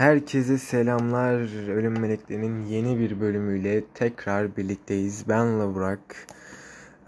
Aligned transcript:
Herkese 0.00 0.58
selamlar. 0.58 1.68
Ölüm 1.70 2.00
Meleklerinin 2.00 2.64
yeni 2.64 2.98
bir 2.98 3.20
bölümüyle 3.20 3.84
tekrar 3.94 4.56
birlikteyiz. 4.56 5.28
Ben 5.28 5.60
Lavrak. 5.60 6.26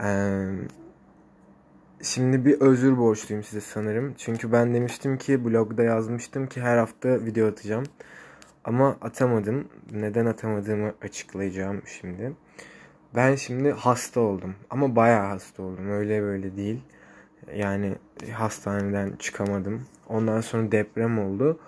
Ee, 0.03 0.45
şimdi 2.02 2.45
bir 2.45 2.61
özür 2.61 2.98
borçluyum 2.98 3.45
size 3.45 3.61
sanırım. 3.61 4.14
Çünkü 4.18 4.52
ben 4.52 4.75
demiştim 4.75 5.18
ki 5.18 5.45
blogda 5.45 5.82
yazmıştım 5.82 6.46
ki 6.46 6.61
her 6.61 6.79
hafta 6.79 7.25
video 7.25 7.48
atacağım. 7.48 7.84
Ama 8.64 8.96
atamadım. 9.00 9.68
Neden 9.93 10.27
atamadığımı 10.27 10.93
açıklayacağım 11.02 11.82
şimdi. 11.86 12.32
Ben 13.14 13.34
şimdi 13.34 13.70
hasta 13.70 14.20
oldum. 14.20 14.54
Ama 14.70 14.96
bayağı 14.96 15.27
hasta 15.27 15.62
oldum. 15.62 15.90
Öyle 15.90 16.22
böyle 16.22 16.56
değil. 16.56 16.80
Yani 17.54 17.96
hastaneden 18.32 19.17
çıkamadım. 19.18 19.86
Ondan 20.09 20.40
sonra 20.40 20.72
deprem 20.72 21.18
oldu 21.18 21.59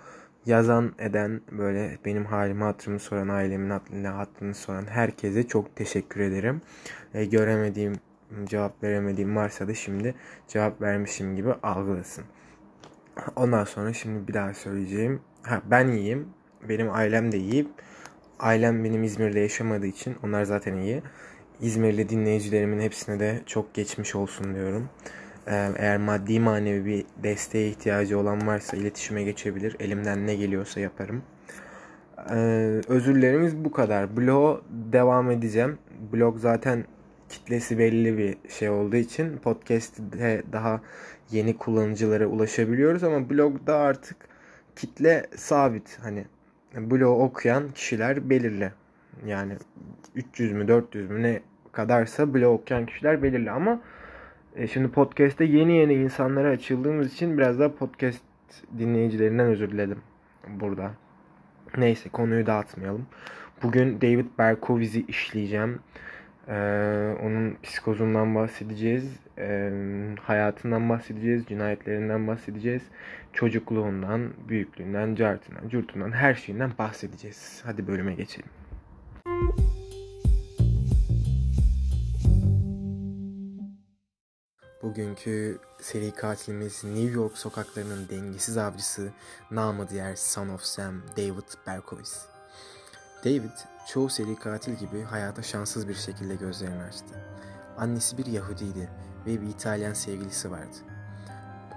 yazan 0.45 0.93
eden 0.99 1.41
böyle 1.51 1.97
benim 2.05 2.25
halimi 2.25 2.63
hatırımı 2.63 2.99
soran 2.99 3.27
ailemin 3.27 3.69
hatırını, 3.69 4.07
hatırını 4.07 4.55
soran 4.55 4.85
herkese 4.85 5.47
çok 5.47 5.75
teşekkür 5.75 6.19
ederim. 6.19 6.61
E, 7.13 7.25
göremediğim 7.25 7.93
cevap 8.45 8.83
veremediğim 8.83 9.35
varsa 9.35 9.67
da 9.67 9.73
şimdi 9.73 10.15
cevap 10.47 10.81
vermişim 10.81 11.35
gibi 11.35 11.53
algılasın. 11.53 12.23
Ondan 13.35 13.63
sonra 13.63 13.93
şimdi 13.93 14.27
bir 14.27 14.33
daha 14.33 14.53
söyleyeceğim. 14.53 15.21
Ha, 15.43 15.61
ben 15.65 15.87
iyiyim. 15.87 16.29
Benim 16.69 16.91
ailem 16.91 17.31
de 17.31 17.37
iyi. 17.37 17.67
Ailem 18.39 18.83
benim 18.83 19.03
İzmir'de 19.03 19.39
yaşamadığı 19.39 19.87
için 19.87 20.15
onlar 20.23 20.43
zaten 20.43 20.77
iyi. 20.77 21.01
İzmirli 21.61 22.09
dinleyicilerimin 22.09 22.79
hepsine 22.79 23.19
de 23.19 23.41
çok 23.45 23.73
geçmiş 23.73 24.15
olsun 24.15 24.55
diyorum. 24.55 24.89
Eğer 25.47 25.97
maddi 25.97 26.39
manevi 26.39 26.85
bir 26.85 27.05
desteğe 27.23 27.67
ihtiyacı 27.67 28.19
olan 28.19 28.47
varsa 28.47 28.77
iletişime 28.77 29.23
geçebilir. 29.23 29.75
Elimden 29.79 30.27
ne 30.27 30.35
geliyorsa 30.35 30.79
yaparım. 30.79 31.23
Ee, 32.31 32.35
özürlerimiz 32.87 33.55
bu 33.65 33.71
kadar. 33.71 34.17
Blog 34.17 34.63
devam 34.69 35.31
edeceğim. 35.31 35.77
Blog 36.13 36.39
zaten 36.39 36.85
kitlesi 37.29 37.79
belli 37.79 38.17
bir 38.17 38.37
şey 38.49 38.69
olduğu 38.69 38.95
için 38.95 39.37
podcast'te 39.37 40.43
daha 40.51 40.81
yeni 41.31 41.57
kullanıcılara 41.57 42.25
ulaşabiliyoruz 42.25 43.03
ama 43.03 43.29
blogda 43.29 43.75
artık 43.75 44.17
kitle 44.75 45.25
sabit. 45.35 45.99
Hani 46.01 46.25
blog 46.75 47.21
okuyan 47.21 47.71
kişiler 47.71 48.29
belirli. 48.29 48.71
Yani 49.25 49.53
300 50.15 50.53
mü 50.53 50.67
400 50.67 51.09
mü 51.09 51.23
ne 51.23 51.41
kadarsa 51.71 52.33
blog 52.33 52.61
okuyan 52.61 52.85
kişiler 52.85 53.23
belirli 53.23 53.51
ama 53.51 53.81
e, 54.55 54.67
şimdi 54.67 54.87
podcast'te 54.91 55.45
yeni 55.45 55.77
yeni 55.77 55.93
insanlara 55.93 56.49
açıldığımız 56.49 57.13
için 57.13 57.37
biraz 57.37 57.59
daha 57.59 57.75
podcast 57.75 58.21
dinleyicilerinden 58.77 59.45
özür 59.45 59.71
diledim 59.71 60.01
burada. 60.47 60.91
Neyse 61.77 62.09
konuyu 62.09 62.45
dağıtmayalım. 62.45 63.07
Bugün 63.63 64.01
David 64.01 64.25
Berkowicz'i 64.39 65.05
işleyeceğim. 65.07 65.79
Ee, 66.47 67.15
onun 67.23 67.57
psikozundan 67.63 68.35
bahsedeceğiz. 68.35 69.19
Ee, 69.37 69.71
hayatından 70.21 70.89
bahsedeceğiz. 70.89 71.45
Cinayetlerinden 71.45 72.27
bahsedeceğiz. 72.27 72.83
Çocukluğundan, 73.33 74.29
büyüklüğünden, 74.49 75.15
cartından, 75.15 75.69
curtundan 75.69 76.11
her 76.11 76.35
şeyinden 76.35 76.71
bahsedeceğiz. 76.79 77.61
Hadi 77.65 77.87
bölüme 77.87 78.13
geçelim. 78.13 78.49
Bugünkü 84.95 85.59
seri 85.81 86.11
katilimiz 86.11 86.83
New 86.83 87.11
York 87.11 87.37
sokaklarının 87.37 88.09
dengesiz 88.09 88.57
avcısı, 88.57 89.11
namı 89.51 89.89
diğer 89.89 90.15
Son 90.15 90.49
of 90.49 90.61
Sam, 90.61 91.01
David 91.17 91.67
Berkowitz. 91.67 92.25
David, 93.25 93.51
çoğu 93.87 94.09
seri 94.09 94.35
katil 94.35 94.75
gibi 94.75 95.01
hayata 95.01 95.43
şanssız 95.43 95.87
bir 95.87 95.93
şekilde 95.95 96.35
gözlerini 96.35 96.83
açtı. 96.83 97.25
Annesi 97.77 98.17
bir 98.17 98.25
Yahudiydi 98.25 98.89
ve 99.25 99.41
bir 99.41 99.47
İtalyan 99.47 99.93
sevgilisi 99.93 100.51
vardı. 100.51 100.75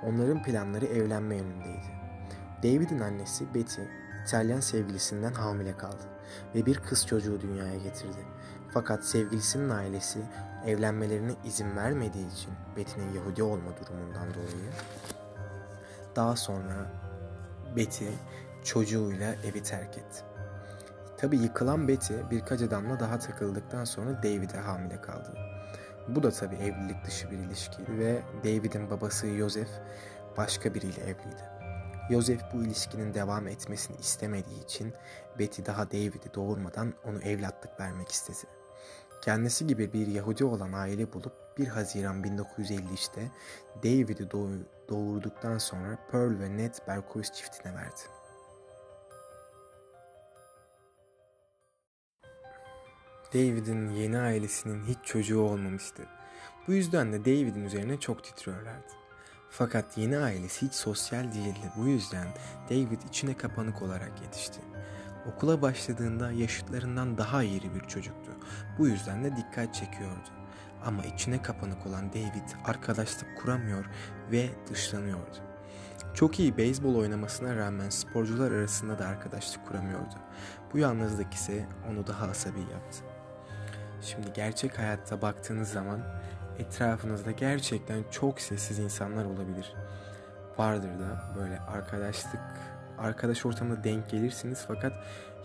Onların 0.05 0.43
planları 0.43 0.87
evlenme 0.87 1.37
yönündeydi. 1.37 1.87
David'in 2.63 3.01
annesi 3.01 3.55
Betty, 3.55 3.83
İtalyan 4.27 4.61
sevgilisinden 4.61 5.33
hamile 5.33 5.77
kaldı 5.77 6.05
ve 6.55 6.67
bir 6.67 6.79
kız 6.79 7.07
çocuğu 7.07 7.41
dünyaya 7.41 7.77
getirdi. 7.77 8.27
Fakat 8.71 9.05
sevgilisinin 9.05 9.69
ailesi 9.69 10.19
evlenmelerine 10.67 11.33
izin 11.45 11.77
vermediği 11.77 12.33
için 12.33 12.53
Betty'nin 12.77 13.15
Yahudi 13.15 13.43
olma 13.43 13.71
durumundan 13.77 14.35
dolayı 14.35 14.71
daha 16.17 16.37
sonra 16.37 16.87
Betty 17.77 18.05
çocuğuyla 18.65 19.35
evi 19.35 19.63
terk 19.63 19.99
etti. 19.99 20.25
Tabi 21.17 21.39
yıkılan 21.39 21.89
Betty 21.89 22.15
birkaç 22.31 22.63
adamla 22.63 23.01
daha 23.01 23.19
takıldıktan 23.19 23.85
sonra 23.85 24.23
David'e 24.23 24.59
hamile 24.59 25.01
kaldı. 25.01 25.35
Bu 26.09 26.23
da 26.23 26.31
tabi 26.31 26.55
evlilik 26.55 27.05
dışı 27.07 27.31
bir 27.31 27.39
ilişkiydi 27.39 27.99
ve 27.99 28.23
David'in 28.45 28.91
babası 28.91 29.27
Joseph 29.27 29.71
başka 30.37 30.75
biriyle 30.75 31.03
evliydi. 31.03 31.43
Joseph 32.11 32.43
bu 32.55 32.63
ilişkinin 32.63 33.15
devam 33.15 33.49
etmesini 33.49 33.97
istemediği 33.97 34.65
için 34.65 34.95
Betty 35.39 35.63
daha 35.67 35.91
David'i 35.91 36.35
doğurmadan 36.35 36.95
onu 37.05 37.23
evlatlık 37.23 37.81
vermek 37.81 38.09
istedi. 38.09 38.58
Kendisi 39.23 39.67
gibi 39.67 39.93
bir 39.93 40.07
Yahudi 40.07 40.45
olan 40.45 40.73
aile 40.73 41.13
bulup 41.13 41.33
1 41.59 41.67
Haziran 41.67 42.23
1953'te 42.23 43.31
David'i 43.77 44.31
doğurduktan 44.89 45.59
sonra 45.59 45.99
Pearl 46.11 46.41
ve 46.41 46.57
Ned 46.57 46.75
Berkowitz 46.89 47.33
çiftine 47.33 47.75
verdi. 47.75 48.01
David'in 53.35 53.91
yeni 53.91 54.19
ailesinin 54.19 54.85
hiç 54.85 54.99
çocuğu 55.05 55.41
olmamıştı. 55.41 56.07
Bu 56.69 56.73
yüzden 56.73 57.13
de 57.13 57.21
David'in 57.21 57.65
üzerine 57.65 58.01
çok 58.01 58.25
titriyorlardı. 58.25 58.93
Fakat 59.51 59.99
yeni 59.99 60.19
ailesi 60.19 60.67
hiç 60.67 60.75
sosyal 60.75 61.33
değildi. 61.33 61.73
Bu 61.77 61.89
yüzden 61.89 62.27
David 62.71 63.03
içine 63.09 63.37
kapanık 63.37 63.83
olarak 63.83 64.13
yetişti. 64.23 64.61
Okula 65.29 65.63
başladığında 65.63 66.33
yaşıtlarından 66.33 67.19
daha 67.19 67.43
iri 67.43 67.75
bir 67.75 67.81
çocuktu. 67.81 68.33
Bu 68.79 68.89
yüzden 68.89 69.25
de 69.25 69.37
dikkat 69.37 69.75
çekiyordu. 69.75 70.29
Ama 70.85 71.03
içine 71.03 71.43
kapanık 71.43 71.87
olan 71.87 72.13
David 72.13 72.49
arkadaşlık 72.65 73.39
kuramıyor 73.39 73.85
ve 74.33 74.49
dışlanıyordu. 74.71 75.37
Çok 76.15 76.41
iyi 76.41 76.57
beyzbol 76.57 76.95
oynamasına 76.95 77.57
rağmen 77.57 77.91
sporcular 77.91 78.53
arasında 78.53 78.99
da 78.99 79.07
arkadaşlık 79.07 79.67
kuramıyordu. 79.67 80.15
Bu 80.73 80.79
yalnızlık 80.79 81.35
ise 81.35 81.67
onu 81.91 82.07
daha 82.07 82.27
asabi 82.27 82.61
yaptı. 82.61 82.99
Şimdi 84.01 84.33
gerçek 84.33 84.79
hayatta 84.79 85.23
baktığınız 85.23 85.69
zaman 85.69 86.01
etrafınızda 86.59 87.31
gerçekten 87.31 88.05
çok 88.11 88.41
sessiz 88.41 88.79
insanlar 88.79 89.25
olabilir. 89.25 89.75
Vardır 90.59 90.99
da 90.99 91.35
böyle 91.37 91.61
arkadaşlık 91.61 92.41
arkadaş 92.99 93.47
ortamında 93.47 93.85
denk 93.85 94.11
gelirsiniz 94.11 94.65
fakat 94.69 94.93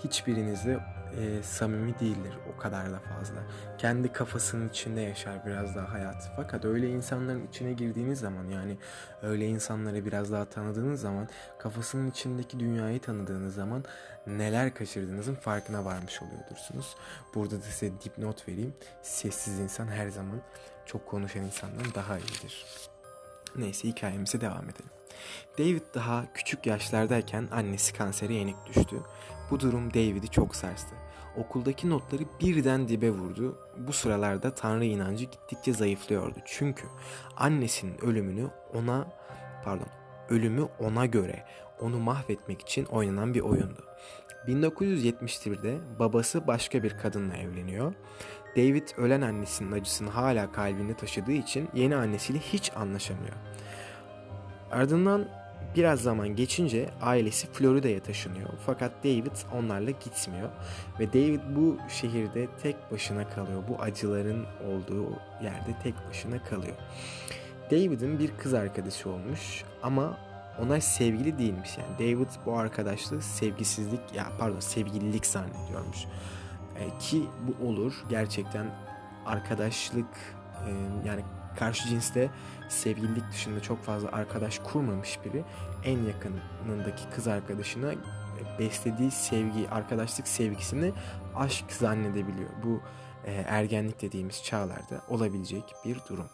hiçbirinizde 0.03 0.79
e, 1.19 1.43
samimi 1.43 1.99
değildir 1.99 2.33
o 2.53 2.57
kadar 2.57 2.91
da 2.91 2.99
fazla. 2.99 3.35
Kendi 3.77 4.13
kafasının 4.13 4.69
içinde 4.69 5.01
yaşar 5.01 5.45
biraz 5.45 5.75
daha 5.75 5.93
hayat. 5.93 6.31
Fakat 6.35 6.65
öyle 6.65 6.89
insanların 6.89 7.47
içine 7.47 7.73
girdiğiniz 7.73 8.19
zaman 8.19 8.45
yani 8.45 8.77
öyle 9.21 9.47
insanları 9.47 10.05
biraz 10.05 10.31
daha 10.31 10.45
tanıdığınız 10.45 11.01
zaman 11.01 11.27
kafasının 11.59 12.11
içindeki 12.11 12.59
dünyayı 12.59 12.99
tanıdığınız 12.99 13.55
zaman 13.55 13.83
neler 14.27 14.73
kaçırdığınızın 14.73 15.35
farkına 15.35 15.85
varmış 15.85 16.21
oluyorsunuz. 16.21 16.95
Burada 17.35 17.57
da 17.57 17.61
size 17.63 17.91
dipnot 18.03 18.47
vereyim. 18.47 18.73
Sessiz 19.01 19.59
insan 19.59 19.87
her 19.87 20.09
zaman 20.09 20.39
çok 20.85 21.05
konuşan 21.05 21.43
insandan 21.43 21.85
daha 21.95 22.17
iyidir. 22.17 22.65
Neyse 23.55 23.87
hikayemize 23.87 24.41
devam 24.41 24.69
edelim. 24.69 25.02
David 25.57 25.81
daha 25.93 26.25
küçük 26.33 26.65
yaşlardayken 26.65 27.47
annesi 27.51 27.93
kansere 27.93 28.33
yenik 28.33 28.55
düştü. 28.65 28.95
Bu 29.51 29.59
durum 29.59 29.93
David'i 29.93 30.27
çok 30.27 30.55
sarstı. 30.55 30.95
Okuldaki 31.37 31.89
notları 31.89 32.23
birden 32.41 32.87
dibe 32.87 33.11
vurdu. 33.11 33.57
Bu 33.77 33.93
sıralarda 33.93 34.55
Tanrı 34.55 34.85
inancı 34.85 35.25
gittikçe 35.25 35.73
zayıflıyordu. 35.73 36.39
Çünkü 36.45 36.87
annesinin 37.37 38.05
ölümünü 38.05 38.47
ona 38.73 39.07
pardon 39.63 39.87
ölümü 40.29 40.67
ona 40.79 41.05
göre 41.05 41.45
onu 41.81 41.99
mahvetmek 41.99 42.61
için 42.61 42.85
oynanan 42.85 43.33
bir 43.33 43.41
oyundu. 43.41 43.83
1971'de 44.47 45.77
babası 45.99 46.47
başka 46.47 46.83
bir 46.83 46.97
kadınla 46.97 47.37
evleniyor. 47.37 47.93
David 48.57 48.87
ölen 48.97 49.21
annesinin 49.21 49.71
acısını 49.71 50.09
hala 50.09 50.51
kalbinde 50.51 50.93
taşıdığı 50.93 51.31
için 51.31 51.69
yeni 51.73 51.95
annesiyle 51.95 52.39
hiç 52.39 52.71
anlaşamıyor. 52.75 53.35
Ardından 54.73 55.25
biraz 55.75 56.01
zaman 56.01 56.35
geçince 56.35 56.89
ailesi 57.01 57.47
Florida'ya 57.47 57.99
taşınıyor. 58.03 58.49
Fakat 58.65 58.91
David 59.03 59.35
onlarla 59.57 59.91
gitmiyor. 59.91 60.49
Ve 60.99 61.13
David 61.13 61.39
bu 61.55 61.77
şehirde 61.89 62.47
tek 62.63 62.91
başına 62.91 63.29
kalıyor. 63.29 63.63
Bu 63.67 63.81
acıların 63.81 64.45
olduğu 64.67 65.09
yerde 65.43 65.75
tek 65.83 65.93
başına 66.09 66.43
kalıyor. 66.43 66.75
David'in 67.71 68.19
bir 68.19 68.31
kız 68.37 68.53
arkadaşı 68.53 69.09
olmuş 69.09 69.63
ama 69.83 70.17
onlar 70.61 70.79
sevgili 70.79 71.37
değilmiş 71.37 71.77
yani. 71.77 71.93
David 71.99 72.29
bu 72.45 72.57
arkadaşlığı 72.57 73.21
sevgisizlik 73.21 74.13
ya 74.15 74.27
pardon 74.39 74.59
sevgililik 74.59 75.25
zannediyormuş. 75.25 76.05
E, 76.79 76.97
ki 76.99 77.23
bu 77.41 77.67
olur 77.67 77.93
gerçekten 78.09 78.65
arkadaşlık 79.25 80.07
e, 80.67 80.71
yani 81.07 81.21
karşı 81.55 81.87
cinste 81.87 82.29
sevgililik 82.69 83.31
dışında 83.31 83.61
çok 83.61 83.83
fazla 83.83 84.11
arkadaş 84.11 84.59
kurmamış 84.59 85.19
biri 85.25 85.43
en 85.83 85.99
yakınındaki 86.03 87.09
kız 87.15 87.27
arkadaşına 87.27 87.93
beslediği 88.59 89.11
sevgi, 89.11 89.69
arkadaşlık 89.69 90.27
sevgisini 90.27 90.93
aşk 91.35 91.71
zannedebiliyor. 91.71 92.49
Bu 92.63 92.81
e, 93.25 93.31
ergenlik 93.31 94.01
dediğimiz 94.01 94.43
çağlarda 94.43 95.01
olabilecek 95.09 95.63
bir 95.85 95.97
durum. 96.09 96.29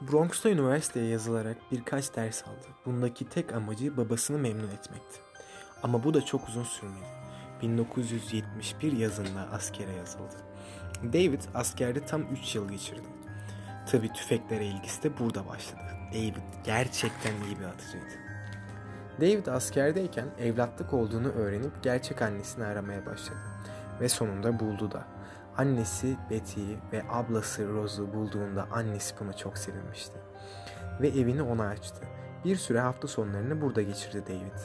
Bronx'ta 0.00 0.50
üniversiteye 0.50 1.06
yazılarak 1.06 1.56
birkaç 1.72 2.16
ders 2.16 2.42
aldı. 2.42 2.66
Bundaki 2.86 3.28
tek 3.28 3.52
amacı 3.52 3.96
babasını 3.96 4.38
memnun 4.38 4.68
etmekti. 4.68 5.20
Ama 5.82 6.04
bu 6.04 6.14
da 6.14 6.24
çok 6.24 6.48
uzun 6.48 6.64
sürmedi. 6.64 7.21
1971 7.62 8.92
yazında 8.92 9.48
askere 9.52 9.92
yazıldı. 9.92 10.36
David 11.02 11.40
askerde 11.54 12.00
tam 12.06 12.22
3 12.22 12.54
yıl 12.54 12.68
geçirdi. 12.68 13.06
Tabi 13.90 14.12
tüfeklere 14.12 14.66
ilgisi 14.66 15.02
de 15.02 15.18
burada 15.18 15.48
başladı. 15.48 15.80
David 16.12 16.36
gerçekten 16.64 17.32
iyi 17.32 17.58
bir 17.58 17.64
atıcıydı. 17.64 18.22
David 19.20 19.46
askerdeyken 19.46 20.26
evlatlık 20.38 20.92
olduğunu 20.92 21.28
öğrenip 21.28 21.82
gerçek 21.82 22.22
annesini 22.22 22.64
aramaya 22.64 23.06
başladı. 23.06 23.38
Ve 24.00 24.08
sonunda 24.08 24.60
buldu 24.60 24.90
da. 24.90 25.04
Annesi 25.56 26.16
Betty'yi 26.30 26.78
ve 26.92 27.02
ablası 27.10 27.68
Rose'u 27.68 28.12
bulduğunda 28.14 28.66
annesi 28.72 29.14
buna 29.20 29.32
çok 29.32 29.58
sevinmişti. 29.58 30.18
Ve 31.00 31.08
evini 31.08 31.42
ona 31.42 31.66
açtı. 31.66 32.06
Bir 32.44 32.56
süre 32.56 32.80
hafta 32.80 33.08
sonlarını 33.08 33.60
burada 33.60 33.82
geçirdi 33.82 34.22
David. 34.26 34.58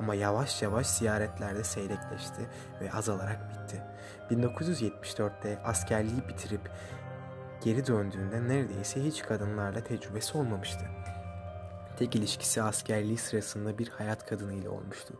Ama 0.00 0.14
yavaş 0.14 0.62
yavaş 0.62 0.86
ziyaretlerde 0.86 1.64
seyrekleşti 1.64 2.48
ve 2.80 2.92
azalarak 2.92 3.38
bitti. 3.50 3.82
1974'te 4.30 5.58
askerliği 5.64 6.28
bitirip 6.28 6.70
geri 7.64 7.86
döndüğünde 7.86 8.48
neredeyse 8.48 9.04
hiç 9.04 9.22
kadınlarla 9.22 9.84
tecrübesi 9.84 10.38
olmamıştı. 10.38 10.84
Tek 11.98 12.16
ilişkisi 12.16 12.62
askerliği 12.62 13.18
sırasında 13.18 13.78
bir 13.78 13.88
hayat 13.88 14.26
kadınıyla 14.26 14.70
olmuştu. 14.70 15.14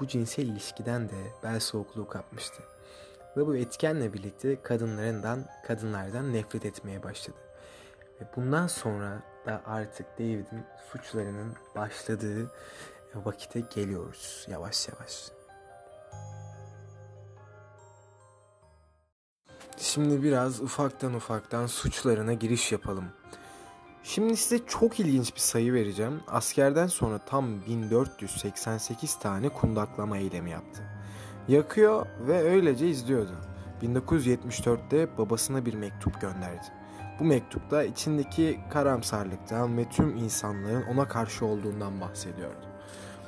Bu 0.00 0.06
cinsel 0.06 0.46
ilişkiden 0.46 1.08
de 1.08 1.22
bel 1.42 1.60
soğukluğu 1.60 2.08
kapmıştı. 2.08 2.62
Ve 3.36 3.46
bu 3.46 3.56
etkenle 3.56 4.12
birlikte 4.12 4.62
kadınlarından, 4.62 5.44
kadınlardan 5.66 6.32
nefret 6.32 6.66
etmeye 6.66 7.02
başladı. 7.02 7.38
Ve 8.20 8.24
bundan 8.36 8.66
sonra 8.66 9.22
da 9.46 9.62
artık 9.66 10.18
David'in 10.18 10.64
suçlarının 10.92 11.56
başladığı 11.76 12.50
vakite 13.14 13.60
geliyoruz 13.74 14.46
yavaş 14.50 14.88
yavaş. 14.88 15.30
Şimdi 19.76 20.22
biraz 20.22 20.60
ufaktan 20.60 21.14
ufaktan 21.14 21.66
suçlarına 21.66 22.32
giriş 22.32 22.72
yapalım. 22.72 23.04
Şimdi 24.02 24.36
size 24.36 24.66
çok 24.66 25.00
ilginç 25.00 25.34
bir 25.34 25.40
sayı 25.40 25.72
vereceğim. 25.72 26.20
Askerden 26.28 26.86
sonra 26.86 27.18
tam 27.18 27.66
1488 27.66 29.18
tane 29.18 29.48
kundaklama 29.48 30.18
eylemi 30.18 30.50
yaptı. 30.50 30.82
Yakıyor 31.48 32.06
ve 32.20 32.40
öylece 32.40 32.88
izliyordu. 32.88 33.36
1974'te 33.82 35.18
babasına 35.18 35.66
bir 35.66 35.74
mektup 35.74 36.20
gönderdi. 36.20 36.66
Bu 37.20 37.24
mektupta 37.24 37.82
içindeki 37.82 38.60
karamsarlıktan 38.70 39.78
ve 39.78 39.88
tüm 39.88 40.16
insanlığın 40.16 40.82
ona 40.82 41.08
karşı 41.08 41.46
olduğundan 41.46 42.00
bahsediyordu. 42.00 42.71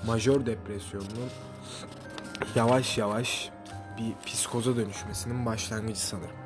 Majör 0.07 0.47
depresyonunun 0.47 1.31
yavaş 2.55 2.99
yavaş 2.99 3.51
bir 3.99 4.27
psikoza 4.27 4.77
dönüşmesinin 4.77 5.47
başlangıcı 5.47 6.01
sanırım. 6.01 6.37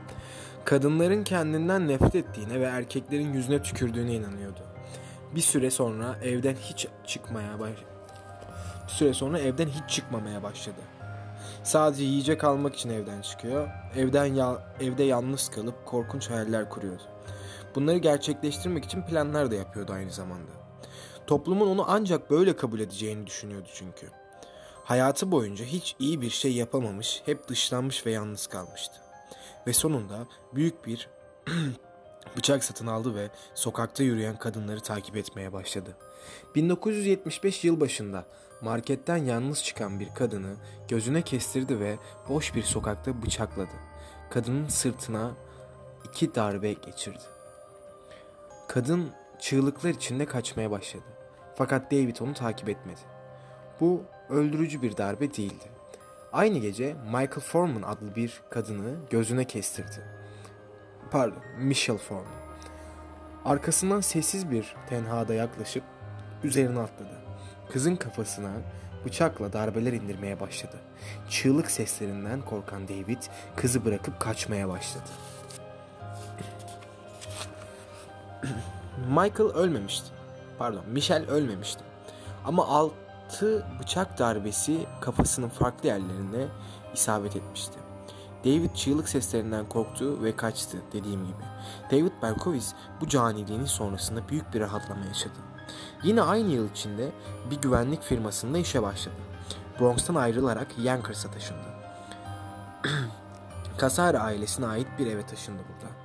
Kadınların 0.64 1.24
kendinden 1.24 1.88
nefret 1.88 2.14
ettiğine 2.14 2.60
ve 2.60 2.64
erkeklerin 2.64 3.32
yüzüne 3.32 3.62
tükürdüğüne 3.62 4.14
inanıyordu. 4.14 4.60
Bir 5.34 5.40
süre 5.40 5.70
sonra 5.70 6.18
evden 6.22 6.54
hiç 6.54 6.88
çıkmaya 7.06 7.60
baş... 7.60 7.72
Bir 8.86 8.92
süre 8.92 9.14
sonra 9.14 9.38
evden 9.38 9.68
hiç 9.68 9.94
çıkmamaya 9.94 10.42
başladı. 10.42 10.80
Sadece 11.64 12.04
yiyecek 12.04 12.44
almak 12.44 12.74
için 12.74 12.90
evden 12.90 13.20
çıkıyor. 13.22 13.68
Evden 13.96 14.26
ya 14.26 14.58
evde 14.80 15.02
yalnız 15.02 15.48
kalıp 15.48 15.86
korkunç 15.86 16.30
hayaller 16.30 16.70
kuruyordu. 16.70 17.02
Bunları 17.74 17.98
gerçekleştirmek 17.98 18.84
için 18.84 19.02
planlar 19.02 19.50
da 19.50 19.54
yapıyordu 19.54 19.92
aynı 19.92 20.10
zamanda. 20.10 20.57
Toplumun 21.28 21.66
onu 21.68 21.84
ancak 21.88 22.30
böyle 22.30 22.56
kabul 22.56 22.80
edeceğini 22.80 23.26
düşünüyordu 23.26 23.68
çünkü. 23.74 24.10
Hayatı 24.84 25.30
boyunca 25.30 25.64
hiç 25.64 25.96
iyi 25.98 26.20
bir 26.20 26.30
şey 26.30 26.52
yapamamış, 26.52 27.22
hep 27.26 27.48
dışlanmış 27.48 28.06
ve 28.06 28.10
yalnız 28.10 28.46
kalmıştı. 28.46 28.94
Ve 29.66 29.72
sonunda 29.72 30.26
büyük 30.54 30.86
bir 30.86 31.08
bıçak 32.36 32.64
satın 32.64 32.86
aldı 32.86 33.14
ve 33.14 33.30
sokakta 33.54 34.02
yürüyen 34.02 34.38
kadınları 34.38 34.80
takip 34.80 35.16
etmeye 35.16 35.52
başladı. 35.52 35.96
1975 36.54 37.64
yıl 37.64 37.80
başında 37.80 38.24
marketten 38.60 39.16
yalnız 39.16 39.64
çıkan 39.64 40.00
bir 40.00 40.14
kadını 40.14 40.56
gözüne 40.88 41.22
kestirdi 41.22 41.80
ve 41.80 41.98
boş 42.28 42.54
bir 42.54 42.62
sokakta 42.62 43.22
bıçakladı. 43.22 43.74
Kadının 44.30 44.68
sırtına 44.68 45.32
iki 46.04 46.34
darbe 46.34 46.72
geçirdi. 46.72 47.24
Kadın 48.68 49.10
çığlıklar 49.40 49.90
içinde 49.90 50.26
kaçmaya 50.26 50.70
başladı. 50.70 51.17
Fakat 51.58 51.92
David 51.92 52.16
onu 52.20 52.34
takip 52.34 52.68
etmedi. 52.68 53.00
Bu 53.80 54.02
öldürücü 54.28 54.82
bir 54.82 54.96
darbe 54.96 55.34
değildi. 55.34 55.64
Aynı 56.32 56.58
gece 56.58 56.94
Michael 57.04 57.40
Foreman 57.40 57.82
adlı 57.82 58.16
bir 58.16 58.40
kadını 58.50 58.94
gözüne 59.10 59.44
kestirdi. 59.44 60.02
Pardon, 61.10 61.42
Michelle 61.58 61.98
Foreman. 61.98 62.32
Arkasından 63.44 64.00
sessiz 64.00 64.50
bir 64.50 64.74
tenhada 64.88 65.34
yaklaşıp 65.34 65.82
üzerine 66.44 66.80
atladı. 66.80 67.18
Kızın 67.72 67.96
kafasına 67.96 68.52
bıçakla 69.04 69.52
darbeler 69.52 69.92
indirmeye 69.92 70.40
başladı. 70.40 70.76
Çığlık 71.28 71.70
seslerinden 71.70 72.42
korkan 72.42 72.88
David 72.88 73.22
kızı 73.56 73.84
bırakıp 73.84 74.20
kaçmaya 74.20 74.68
başladı. 74.68 75.08
Michael 79.08 79.50
ölmemişti. 79.50 80.17
Pardon, 80.58 80.84
Michelle 80.88 81.26
ölmemişti. 81.26 81.84
Ama 82.44 82.66
altı 82.66 83.66
bıçak 83.80 84.18
darbesi 84.18 84.86
kafasının 85.00 85.48
farklı 85.48 85.88
yerlerine 85.88 86.46
isabet 86.94 87.36
etmişti. 87.36 87.78
David 88.44 88.74
çığlık 88.74 89.08
seslerinden 89.08 89.68
korktu 89.68 90.22
ve 90.22 90.36
kaçtı 90.36 90.78
dediğim 90.92 91.26
gibi. 91.26 91.42
David 91.90 92.22
Berkowitz 92.22 92.74
bu 93.00 93.08
caniliğinin 93.08 93.64
sonrasında 93.64 94.28
büyük 94.28 94.54
bir 94.54 94.60
rahatlama 94.60 95.06
yaşadı. 95.06 95.34
Yine 96.02 96.22
aynı 96.22 96.48
yıl 96.48 96.70
içinde 96.70 97.12
bir 97.50 97.60
güvenlik 97.60 98.02
firmasında 98.02 98.58
işe 98.58 98.82
başladı. 98.82 99.14
Bronx'tan 99.80 100.14
ayrılarak 100.14 100.66
Yankers'a 100.78 101.30
taşındı. 101.30 101.68
Kasara 103.78 104.18
ailesine 104.18 104.66
ait 104.66 104.86
bir 104.98 105.06
eve 105.06 105.26
taşındı 105.26 105.62
burada. 105.68 105.97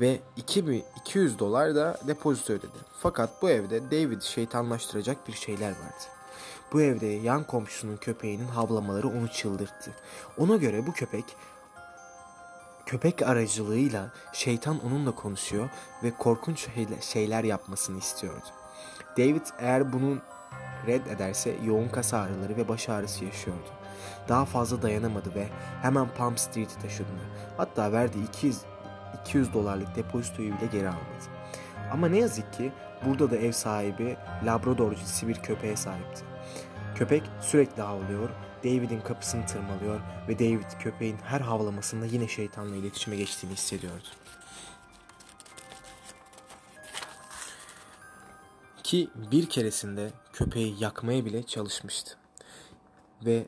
Ve 0.00 0.20
2200 0.36 1.38
dolar 1.38 1.74
da 1.74 1.98
depozito 2.06 2.52
ödedi. 2.52 2.78
Fakat 2.98 3.42
bu 3.42 3.50
evde 3.50 3.90
David'i 3.90 4.26
şeytanlaştıracak 4.26 5.28
bir 5.28 5.32
şeyler 5.32 5.70
vardı. 5.70 6.04
Bu 6.72 6.82
evde 6.82 7.06
yan 7.06 7.44
komşusunun 7.44 7.96
köpeğinin 7.96 8.48
havlamaları 8.48 9.08
onu 9.08 9.28
çıldırttı. 9.28 9.90
Ona 10.38 10.56
göre 10.56 10.86
bu 10.86 10.92
köpek 10.92 11.24
köpek 12.86 13.22
aracılığıyla 13.22 14.10
şeytan 14.32 14.84
onunla 14.86 15.14
konuşuyor 15.14 15.68
ve 16.02 16.10
korkunç 16.10 16.68
şeyler 17.00 17.44
yapmasını 17.44 17.98
istiyordu. 17.98 18.46
David 19.18 19.46
eğer 19.58 19.92
bunu 19.92 20.18
red 20.86 21.06
ederse 21.06 21.56
yoğun 21.64 21.88
kas 21.88 22.14
ağrıları 22.14 22.56
ve 22.56 22.68
baş 22.68 22.88
ağrısı 22.88 23.24
yaşıyordu. 23.24 23.68
Daha 24.28 24.44
fazla 24.44 24.82
dayanamadı 24.82 25.34
ve 25.34 25.48
hemen 25.82 26.08
Palm 26.18 26.36
Street'e 26.36 26.80
taşındı. 26.80 27.08
Hatta 27.56 27.92
verdiği 27.92 28.28
200, 28.28 28.58
200 29.22 29.54
dolarlık 29.54 29.96
depozitoyu 29.96 30.48
bile 30.56 30.66
geri 30.72 30.88
almadı. 30.88 31.24
Ama 31.92 32.08
ne 32.08 32.18
yazık 32.18 32.52
ki 32.52 32.72
burada 33.04 33.30
da 33.30 33.36
ev 33.36 33.52
sahibi 33.52 34.16
Labrador 34.44 34.94
cinsi 34.94 35.28
bir 35.28 35.34
köpeğe 35.34 35.76
sahipti. 35.76 36.24
Köpek 36.94 37.22
sürekli 37.40 37.82
havlıyor, 37.82 38.28
David'in 38.64 39.00
kapısını 39.00 39.46
tırmalıyor 39.46 40.00
ve 40.28 40.38
David 40.38 40.80
köpeğin 40.80 41.16
her 41.16 41.40
havlamasında 41.40 42.06
yine 42.06 42.28
şeytanla 42.28 42.76
iletişime 42.76 43.16
geçtiğini 43.16 43.52
hissediyordu. 43.52 44.08
Ki 48.82 49.08
bir 49.14 49.48
keresinde 49.48 50.10
köpeği 50.32 50.76
yakmaya 50.82 51.24
bile 51.24 51.42
çalışmıştı. 51.42 52.16
Ve 53.24 53.46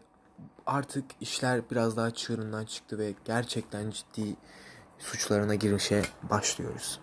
artık 0.67 1.05
işler 1.21 1.71
biraz 1.71 1.97
daha 1.97 2.11
çığırından 2.11 2.65
çıktı 2.65 2.99
ve 2.99 3.15
gerçekten 3.25 3.91
ciddi 3.91 4.37
suçlarına 4.99 5.55
girişe 5.55 6.03
başlıyoruz. 6.23 7.01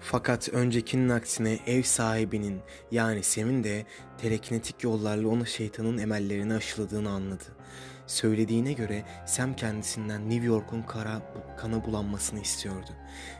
Fakat 0.00 0.48
öncekinin 0.48 1.08
aksine 1.08 1.58
ev 1.66 1.82
sahibinin 1.82 2.60
yani 2.90 3.22
Sem'in 3.22 3.64
de 3.64 3.86
telekinetik 4.18 4.84
yollarla 4.84 5.28
ona 5.28 5.46
şeytanın 5.46 5.98
emellerini 5.98 6.54
aşıladığını 6.54 7.10
anladı. 7.10 7.44
Söylediğine 8.06 8.72
göre 8.72 9.04
Sam 9.26 9.56
kendisinden 9.56 10.30
New 10.30 10.46
York'un 10.46 10.82
kara, 10.82 11.22
kana 11.56 11.84
bulanmasını 11.84 12.40
istiyordu. 12.40 12.90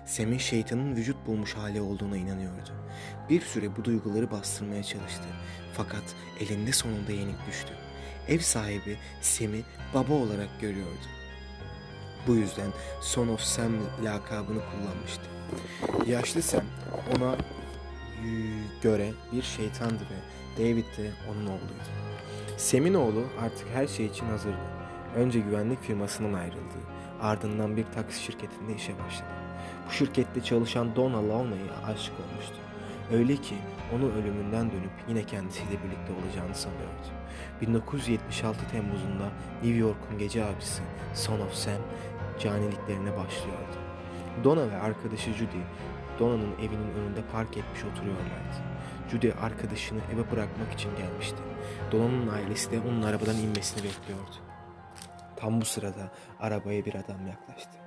Sam'in 0.06 0.38
şeytanın 0.38 0.96
vücut 0.96 1.26
bulmuş 1.26 1.54
hali 1.54 1.80
olduğuna 1.80 2.16
inanıyordu. 2.16 2.70
Bir 3.30 3.40
süre 3.40 3.76
bu 3.76 3.84
duyguları 3.84 4.30
bastırmaya 4.30 4.82
çalıştı. 4.82 5.28
Fakat 5.74 6.04
elinde 6.40 6.72
sonunda 6.72 7.12
yenik 7.12 7.46
düştü. 7.46 7.87
Ev 8.28 8.38
sahibi 8.38 8.98
Sam'i 9.20 9.62
baba 9.94 10.14
olarak 10.14 10.60
görüyordu. 10.60 11.06
Bu 12.26 12.34
yüzden 12.34 12.70
Son 13.00 13.28
of 13.28 13.40
Sam 13.40 13.72
lakabını 14.04 14.60
kullanmıştı. 14.70 15.22
Yaşlı 16.06 16.42
Sam 16.42 16.62
ona 17.16 17.36
göre 18.82 19.12
bir 19.32 19.42
şeytandı 19.42 20.02
ve 20.10 20.18
David 20.58 20.84
de 20.84 21.10
onun 21.30 21.46
oğluydu. 21.46 21.88
Sam'in 22.56 22.94
oğlu 22.94 23.24
artık 23.40 23.68
her 23.74 23.86
şey 23.86 24.06
için 24.06 24.26
hazırdı. 24.26 24.58
Önce 25.16 25.40
güvenlik 25.40 25.82
firmasından 25.82 26.32
ayrıldı. 26.32 26.78
Ardından 27.20 27.76
bir 27.76 27.84
taksi 27.94 28.22
şirketinde 28.22 28.74
işe 28.74 28.98
başladı. 28.98 29.28
Bu 29.88 29.92
şirkette 29.92 30.42
çalışan 30.42 30.96
Donna 30.96 31.28
Lawna'ya 31.28 31.94
aşık 31.94 32.14
olmuştu. 32.20 32.56
Öyle 33.12 33.36
ki 33.36 33.54
onu 33.96 34.12
ölümünden 34.12 34.70
dönüp 34.70 34.90
yine 35.08 35.24
kendisiyle 35.24 35.70
birlikte 35.70 36.12
olacağını 36.12 36.54
sanıyordu. 36.54 37.08
1976 37.60 38.58
Temmuz'unda 38.72 39.28
New 39.62 39.78
York'un 39.78 40.18
gece 40.18 40.44
avcısı 40.44 40.82
Son 41.14 41.40
of 41.40 41.54
Sam 41.54 41.82
caniliklerine 42.38 43.16
başlıyordu. 43.16 43.76
Donna 44.44 44.70
ve 44.70 44.76
arkadaşı 44.76 45.32
Judy, 45.32 45.62
Donna'nın 46.18 46.52
evinin 46.58 46.94
önünde 46.94 47.20
park 47.32 47.56
etmiş 47.56 47.84
oturuyorlardı. 47.84 48.56
Judy 49.10 49.30
arkadaşını 49.42 50.00
eve 50.14 50.30
bırakmak 50.30 50.72
için 50.72 50.90
gelmişti. 50.96 51.38
Donna'nın 51.92 52.28
ailesi 52.28 52.70
de 52.70 52.80
onun 52.80 53.02
arabadan 53.02 53.36
inmesini 53.36 53.84
bekliyordu. 53.84 54.36
Tam 55.36 55.60
bu 55.60 55.64
sırada 55.64 56.10
arabaya 56.40 56.84
bir 56.84 56.94
adam 56.94 57.26
yaklaştı. 57.26 57.78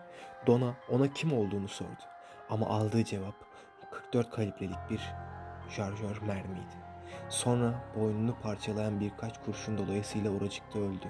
Donna 0.47 0.73
ona 0.89 1.13
kim 1.13 1.33
olduğunu 1.33 1.67
sordu. 1.67 2.03
Ama 2.49 2.65
aldığı 2.65 3.05
cevap 3.05 3.35
44 3.91 4.31
kalibrelik 4.31 4.89
bir 4.89 5.01
şarjör 5.69 6.21
mermiydi. 6.21 6.80
Sonra 7.31 7.73
boynunu 7.95 8.35
parçalayan 8.43 8.99
birkaç 8.99 9.45
kurşun 9.45 9.77
dolayısıyla 9.77 10.31
oracıkta 10.31 10.79
öldü. 10.79 11.07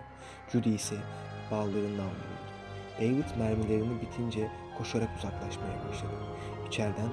Judy 0.51 0.75
ise 0.75 0.96
bağlarından 1.51 2.06
vuruldu. 2.06 2.51
David 2.98 3.38
mermilerini 3.40 4.01
bitince 4.01 4.51
koşarak 4.78 5.10
uzaklaşmaya 5.18 5.90
başladı. 5.90 6.13
İçeriden 6.68 7.10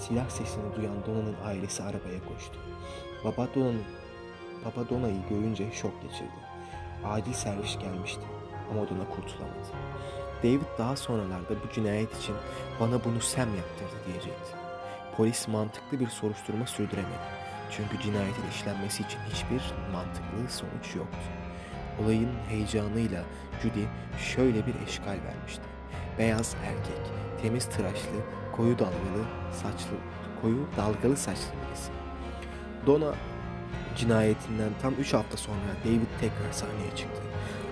silah 0.00 0.28
sesini 0.30 0.76
duyan 0.76 1.06
Dona'nın 1.06 1.36
ailesi 1.44 1.82
arabaya 1.82 2.24
koştu. 2.28 2.58
Baba 3.24 3.48
Dona'nın 3.54 3.84
Baba 4.64 4.88
Dona'yı 4.88 5.28
görünce 5.30 5.72
şok 5.72 6.02
geçirdi. 6.02 6.42
Acil 7.04 7.32
servis 7.32 7.78
gelmişti 7.78 8.22
ama 8.70 8.88
Dona 8.88 9.08
kurtulamadı. 9.08 9.68
David 10.42 10.78
daha 10.78 10.96
sonralarda 10.96 11.50
bu 11.50 11.72
cinayet 11.74 12.18
için 12.18 12.34
bana 12.80 13.04
bunu 13.04 13.20
Sam 13.20 13.56
yaptırdı 13.56 14.06
diyecekti. 14.06 14.56
Polis 15.16 15.48
mantıklı 15.48 16.00
bir 16.00 16.08
soruşturma 16.08 16.66
sürdüremedi. 16.66 17.41
Çünkü 17.76 18.02
cinayetin 18.02 18.48
işlenmesi 18.50 19.02
için 19.02 19.18
hiçbir 19.30 19.62
mantıklı 19.92 20.50
sonuç 20.50 20.96
yoktu. 20.96 21.18
Olayın 22.02 22.30
heyecanıyla 22.48 23.24
Judy 23.62 23.84
şöyle 24.18 24.66
bir 24.66 24.74
eşkal 24.86 25.18
vermişti. 25.24 25.62
Beyaz 26.18 26.56
erkek, 26.64 27.12
temiz 27.42 27.64
tıraşlı, 27.64 28.18
koyu 28.52 28.78
dalgalı 28.78 29.24
saçlı, 29.52 29.96
koyu 30.42 30.66
dalgalı 30.76 31.16
saçlı 31.16 31.52
birisi. 31.66 31.90
Donna 32.86 33.14
cinayetinden 33.96 34.70
tam 34.82 34.94
3 34.94 35.14
hafta 35.14 35.36
sonra 35.36 35.56
David 35.84 36.20
tekrar 36.20 36.52
sahneye 36.52 36.96
çıktı. 36.96 37.22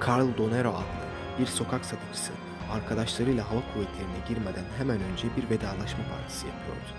Carl 0.06 0.38
Donero 0.38 0.70
adlı 0.70 1.10
bir 1.38 1.46
sokak 1.46 1.84
satıcısı 1.84 2.32
arkadaşlarıyla 2.72 3.50
hava 3.50 3.60
kuvvetlerine 3.60 4.20
girmeden 4.28 4.64
hemen 4.78 5.00
önce 5.00 5.28
bir 5.36 5.50
vedalaşma 5.50 6.04
partisi 6.10 6.46
yapıyordu. 6.46 6.90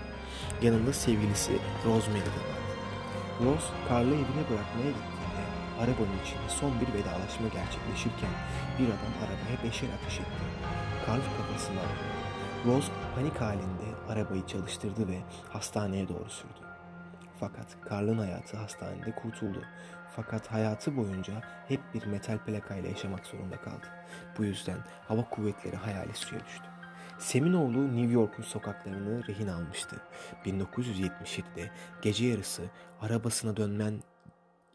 Yanında 0.62 0.92
sevgilisi 0.92 1.52
Rosemary 1.84 2.20
de 2.20 2.26
vardı. 2.26 2.61
Rose, 3.44 3.66
Carl'ı 3.90 4.14
evine 4.14 4.44
bırakmaya 4.50 4.90
gittiğinde 4.90 5.44
arabanın 5.80 6.18
içinde 6.24 6.48
son 6.48 6.72
bir 6.80 6.98
vedalaşma 6.98 7.48
gerçekleşirken 7.48 8.30
bir 8.78 8.86
adam 8.86 9.14
arabaya 9.22 9.64
beşer 9.64 9.88
ateş 9.88 10.20
etti. 10.20 10.44
Carl 11.08 11.20
kafasına 11.38 11.80
Rose 12.66 12.92
panik 13.14 13.40
halinde 13.40 13.88
arabayı 14.08 14.46
çalıştırdı 14.46 15.08
ve 15.08 15.18
hastaneye 15.48 16.08
doğru 16.08 16.30
sürdü. 16.30 16.60
Fakat 17.40 17.66
Carl'ın 17.90 18.18
hayatı 18.18 18.56
hastanede 18.56 19.14
kurtuldu. 19.14 19.62
Fakat 20.16 20.52
hayatı 20.52 20.96
boyunca 20.96 21.34
hep 21.68 21.80
bir 21.94 22.06
metal 22.06 22.38
plakayla 22.38 22.88
yaşamak 22.88 23.26
zorunda 23.26 23.56
kaldı. 23.56 23.86
Bu 24.38 24.44
yüzden 24.44 24.78
hava 25.08 25.24
kuvvetleri 25.24 25.76
hayali 25.76 26.14
suya 26.14 26.40
düştü. 26.44 26.71
Seminoğlu 27.22 27.96
New 27.96 28.12
York'un 28.12 28.42
sokaklarını 28.42 29.26
rehin 29.26 29.46
almıştı. 29.46 29.96
1977'de 30.44 31.70
gece 32.02 32.26
yarısı 32.26 32.62
arabasına 33.00 33.56
dönmen 33.56 34.02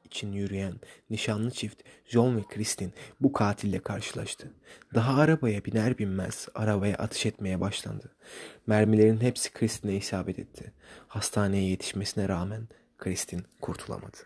için 0.03 0.31
yürüyen 0.31 0.73
nişanlı 1.09 1.51
çift 1.51 1.81
John 2.05 2.37
ve 2.37 2.43
Kristin 2.43 2.93
bu 3.21 3.33
katille 3.33 3.79
karşılaştı. 3.79 4.51
Daha 4.95 5.21
arabaya 5.21 5.65
biner 5.65 5.97
binmez 5.97 6.47
arabaya 6.55 6.95
atış 6.97 7.25
etmeye 7.25 7.61
başlandı. 7.61 8.15
Mermilerin 8.67 9.21
hepsi 9.21 9.53
Kristin'e 9.53 9.95
isabet 9.95 10.39
etti. 10.39 10.73
Hastaneye 11.07 11.69
yetişmesine 11.69 12.29
rağmen 12.29 12.67
Kristin 12.97 13.43
kurtulamadı. 13.61 14.17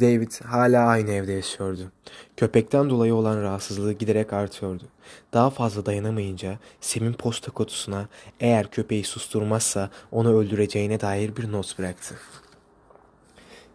David 0.00 0.32
hala 0.44 0.86
aynı 0.86 1.10
evde 1.10 1.32
yaşıyordu. 1.32 1.92
Köpekten 2.36 2.90
dolayı 2.90 3.14
olan 3.14 3.42
rahatsızlığı 3.42 3.92
giderek 3.92 4.32
artıyordu. 4.32 4.84
Daha 5.32 5.50
fazla 5.50 5.86
dayanamayınca 5.86 6.58
Sem'in 6.80 7.12
posta 7.12 7.50
kutusuna 7.50 8.08
eğer 8.40 8.70
köpeği 8.70 9.04
susturmazsa 9.04 9.90
onu 10.12 10.38
öldüreceğine 10.38 11.00
dair 11.00 11.36
bir 11.36 11.52
not 11.52 11.78
bıraktı. 11.78 12.14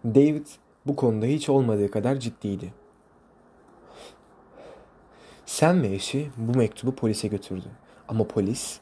David 0.06 0.46
bu 0.86 0.96
konuda 0.96 1.26
hiç 1.26 1.50
olmadığı 1.50 1.92
kadar 1.92 2.16
ciddiydi. 2.16 2.74
Sam 5.46 5.82
ve 5.82 5.88
eşi 5.88 6.30
bu 6.38 6.58
mektubu 6.58 6.96
polise 6.96 7.28
götürdü. 7.28 7.68
Ama 8.08 8.28
polis 8.28 8.80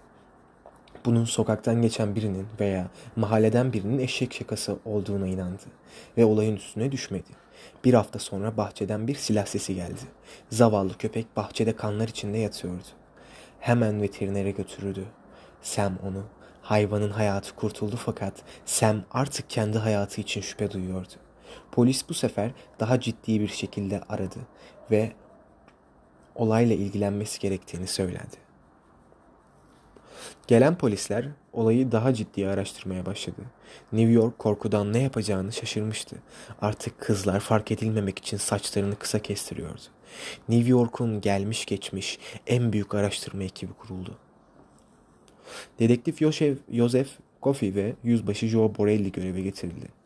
bunun 1.05 1.25
sokaktan 1.25 1.81
geçen 1.81 2.15
birinin 2.15 2.47
veya 2.59 2.88
mahalleden 3.15 3.74
birinin 3.74 4.00
eşek 4.00 4.33
şakası 4.33 4.77
olduğuna 4.85 5.27
inandı 5.27 5.63
ve 6.17 6.25
olayın 6.25 6.55
üstüne 6.55 6.91
düşmedi. 6.91 7.29
Bir 7.85 7.93
hafta 7.93 8.19
sonra 8.19 8.57
bahçeden 8.57 9.07
bir 9.07 9.15
silah 9.15 9.45
sesi 9.45 9.75
geldi. 9.75 10.01
Zavallı 10.50 10.97
köpek 10.97 11.35
bahçede 11.35 11.75
kanlar 11.75 12.07
içinde 12.07 12.38
yatıyordu. 12.38 12.83
Hemen 13.59 14.01
veterinere 14.01 14.51
götürüldü. 14.51 15.05
Sam 15.62 15.93
onu, 16.07 16.24
hayvanın 16.62 17.09
hayatı 17.09 17.55
kurtuldu 17.55 17.95
fakat 18.05 18.33
Sam 18.65 19.03
artık 19.12 19.50
kendi 19.50 19.77
hayatı 19.77 20.21
için 20.21 20.41
şüphe 20.41 20.71
duyuyordu. 20.71 21.13
Polis 21.71 22.09
bu 22.09 22.13
sefer 22.13 22.51
daha 22.79 23.00
ciddi 23.00 23.41
bir 23.41 23.47
şekilde 23.47 24.01
aradı 24.09 24.39
ve 24.91 25.12
olayla 26.35 26.75
ilgilenmesi 26.75 27.39
gerektiğini 27.39 27.88
söyledi. 27.88 28.44
Gelen 30.48 30.77
polisler 30.77 31.25
olayı 31.53 31.91
daha 31.91 32.13
ciddi 32.13 32.48
araştırmaya 32.48 33.05
başladı. 33.05 33.41
New 33.91 34.12
York 34.12 34.39
korkudan 34.39 34.93
ne 34.93 35.01
yapacağını 35.01 35.51
şaşırmıştı. 35.51 36.15
Artık 36.62 37.00
kızlar 37.00 37.39
fark 37.39 37.72
edilmemek 37.72 38.19
için 38.19 38.38
saçlarını 38.38 38.95
kısa 38.95 39.19
kestiriyordu. 39.19 39.81
New 40.50 40.69
York'un 40.69 41.22
gelmiş 41.22 41.65
geçmiş 41.65 42.19
en 42.48 42.74
büyük 42.74 42.95
araştırma 42.95 43.43
ekibi 43.43 43.74
kuruldu. 43.74 44.17
Dedektif 45.79 46.17
Joseph 46.72 47.10
Coffey 47.43 47.75
ve 47.75 47.93
yüzbaşı 48.03 48.48
Joe 48.48 48.75
Borelli 48.77 49.12
göreve 49.12 49.41
getirildi. 49.41 50.04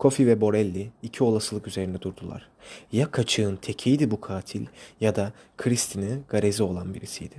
Coffey 0.00 0.26
ve 0.26 0.40
Borelli 0.40 0.90
iki 1.02 1.24
olasılık 1.24 1.68
üzerinde 1.68 2.02
durdular. 2.02 2.48
Ya 2.92 3.10
kaçığın 3.10 3.56
tekiydi 3.56 4.10
bu 4.10 4.20
katil 4.20 4.66
ya 5.00 5.16
da 5.16 5.32
Kristin'i 5.56 6.18
garezi 6.28 6.62
olan 6.62 6.94
birisiydi. 6.94 7.34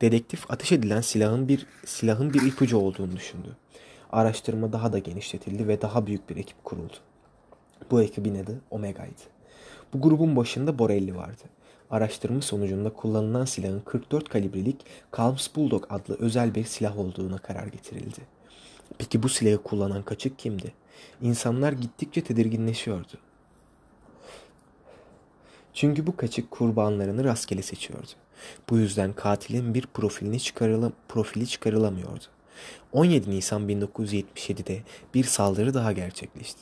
Dedektif 0.00 0.50
ateş 0.50 0.72
edilen 0.72 1.00
silahın 1.00 1.48
bir 1.48 1.66
silahın 1.84 2.34
bir 2.34 2.42
ipucu 2.42 2.78
olduğunu 2.78 3.16
düşündü. 3.16 3.56
Araştırma 4.12 4.72
daha 4.72 4.92
da 4.92 4.98
genişletildi 4.98 5.68
ve 5.68 5.82
daha 5.82 6.06
büyük 6.06 6.30
bir 6.30 6.36
ekip 6.36 6.64
kuruldu. 6.64 6.94
Bu 7.90 8.02
ekibin 8.02 8.44
adı 8.44 8.60
Omega'ydı. 8.70 9.22
Bu 9.92 10.00
grubun 10.00 10.36
başında 10.36 10.78
Borelli 10.78 11.16
vardı. 11.16 11.42
Araştırma 11.90 12.42
sonucunda 12.42 12.90
kullanılan 12.90 13.44
silahın 13.44 13.80
44 13.80 14.28
kalibrelik 14.28 14.76
Calms 15.16 15.48
Bulldog 15.56 15.86
adlı 15.90 16.16
özel 16.18 16.54
bir 16.54 16.64
silah 16.64 16.98
olduğuna 16.98 17.38
karar 17.38 17.66
getirildi. 17.66 18.20
Peki 18.98 19.22
bu 19.22 19.28
silahı 19.28 19.62
kullanan 19.62 20.02
kaçık 20.02 20.38
kimdi? 20.38 20.72
İnsanlar 21.22 21.72
gittikçe 21.72 22.24
tedirginleşiyordu. 22.24 23.18
Çünkü 25.74 26.06
bu 26.06 26.16
kaçık 26.16 26.50
kurbanlarını 26.50 27.24
rastgele 27.24 27.62
seçiyordu. 27.62 28.10
Bu 28.70 28.78
yüzden 28.78 29.12
katilin 29.12 29.74
bir 29.74 29.86
profilini 29.86 30.40
çıkarıla, 30.40 30.92
profili 31.08 31.46
çıkarılamıyordu. 31.46 32.24
17 32.92 33.30
Nisan 33.30 33.68
1977'de 33.68 34.82
bir 35.14 35.24
saldırı 35.24 35.74
daha 35.74 35.92
gerçekleşti. 35.92 36.60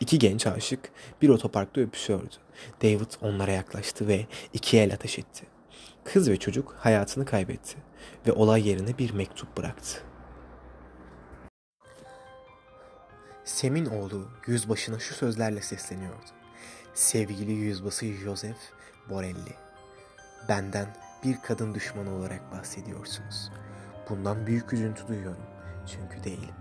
İki 0.00 0.18
genç 0.18 0.46
aşık 0.46 0.90
bir 1.22 1.28
otoparkta 1.28 1.80
öpüşüyordu. 1.80 2.34
David 2.82 3.12
onlara 3.22 3.52
yaklaştı 3.52 4.08
ve 4.08 4.26
iki 4.52 4.78
el 4.78 4.92
ateş 4.94 5.18
etti. 5.18 5.44
Kız 6.04 6.30
ve 6.30 6.36
çocuk 6.36 6.76
hayatını 6.78 7.24
kaybetti 7.24 7.76
ve 8.26 8.32
olay 8.32 8.68
yerine 8.68 8.98
bir 8.98 9.12
mektup 9.12 9.56
bıraktı. 9.56 10.02
Sem'in 13.48 13.86
oğlu 13.86 14.28
yüzbaşına 14.46 14.98
şu 14.98 15.14
sözlerle 15.14 15.60
sesleniyordu. 15.62 16.30
Sevgili 16.94 17.52
yüzbaşı 17.52 18.06
Joseph 18.06 18.58
Borelli, 19.10 19.54
benden 20.48 20.86
bir 21.24 21.42
kadın 21.42 21.74
düşmanı 21.74 22.14
olarak 22.14 22.52
bahsediyorsunuz. 22.52 23.52
Bundan 24.08 24.46
büyük 24.46 24.72
üzüntü 24.72 25.08
duyuyorum 25.08 25.42
çünkü 25.86 26.24
değilim. 26.24 26.54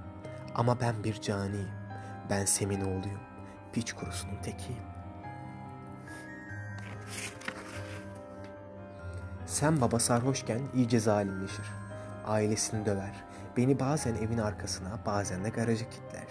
Ama 0.55 0.81
ben 0.81 1.03
bir 1.03 1.21
caniyim. 1.21 1.69
Ben 2.29 2.45
Sem'in 2.45 2.81
oğluyum. 2.81 3.21
Piç 3.73 3.93
kurusunun 3.93 4.41
tekiyim. 4.41 4.83
Sen 9.45 9.81
baba 9.81 9.99
sarhoşken 9.99 10.61
iyice 10.73 10.99
zalimleşir. 10.99 11.65
Ailesini 12.25 12.85
döver. 12.85 13.23
Beni 13.57 13.79
bazen 13.79 14.15
evin 14.15 14.37
arkasına 14.37 14.99
bazen 15.05 15.43
de 15.43 15.49
garaja 15.49 15.89
kilitler. 15.89 16.26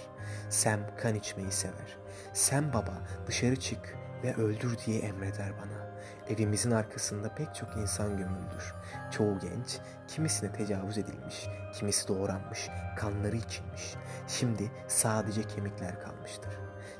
Sem 0.50 0.81
kan 1.03 1.15
içmeyi 1.15 1.53
sever. 1.53 1.97
Sem 2.33 2.73
baba 2.73 2.95
dışarı 3.26 3.57
çık 3.57 3.97
ve 4.25 4.35
öldür 4.35 4.79
diye 4.87 5.00
emreder 5.00 5.53
bana. 5.62 5.97
Evimizin 6.29 6.71
arkasında 6.71 7.35
pek 7.35 7.55
çok 7.55 7.76
insan 7.76 8.17
gömüldür. 8.17 8.75
Çoğu 9.11 9.38
genç, 9.38 9.79
kimisine 10.09 10.53
tecavüz 10.53 10.99
edilmiş, 10.99 11.47
kimisi 11.75 12.09
doğranmış, 12.09 12.69
kanları 12.97 13.37
içilmiş. 13.37 13.95
Şimdi 14.29 14.71
sadece 14.88 15.43
kemikler 15.43 16.00
kalmıştır. 16.00 16.53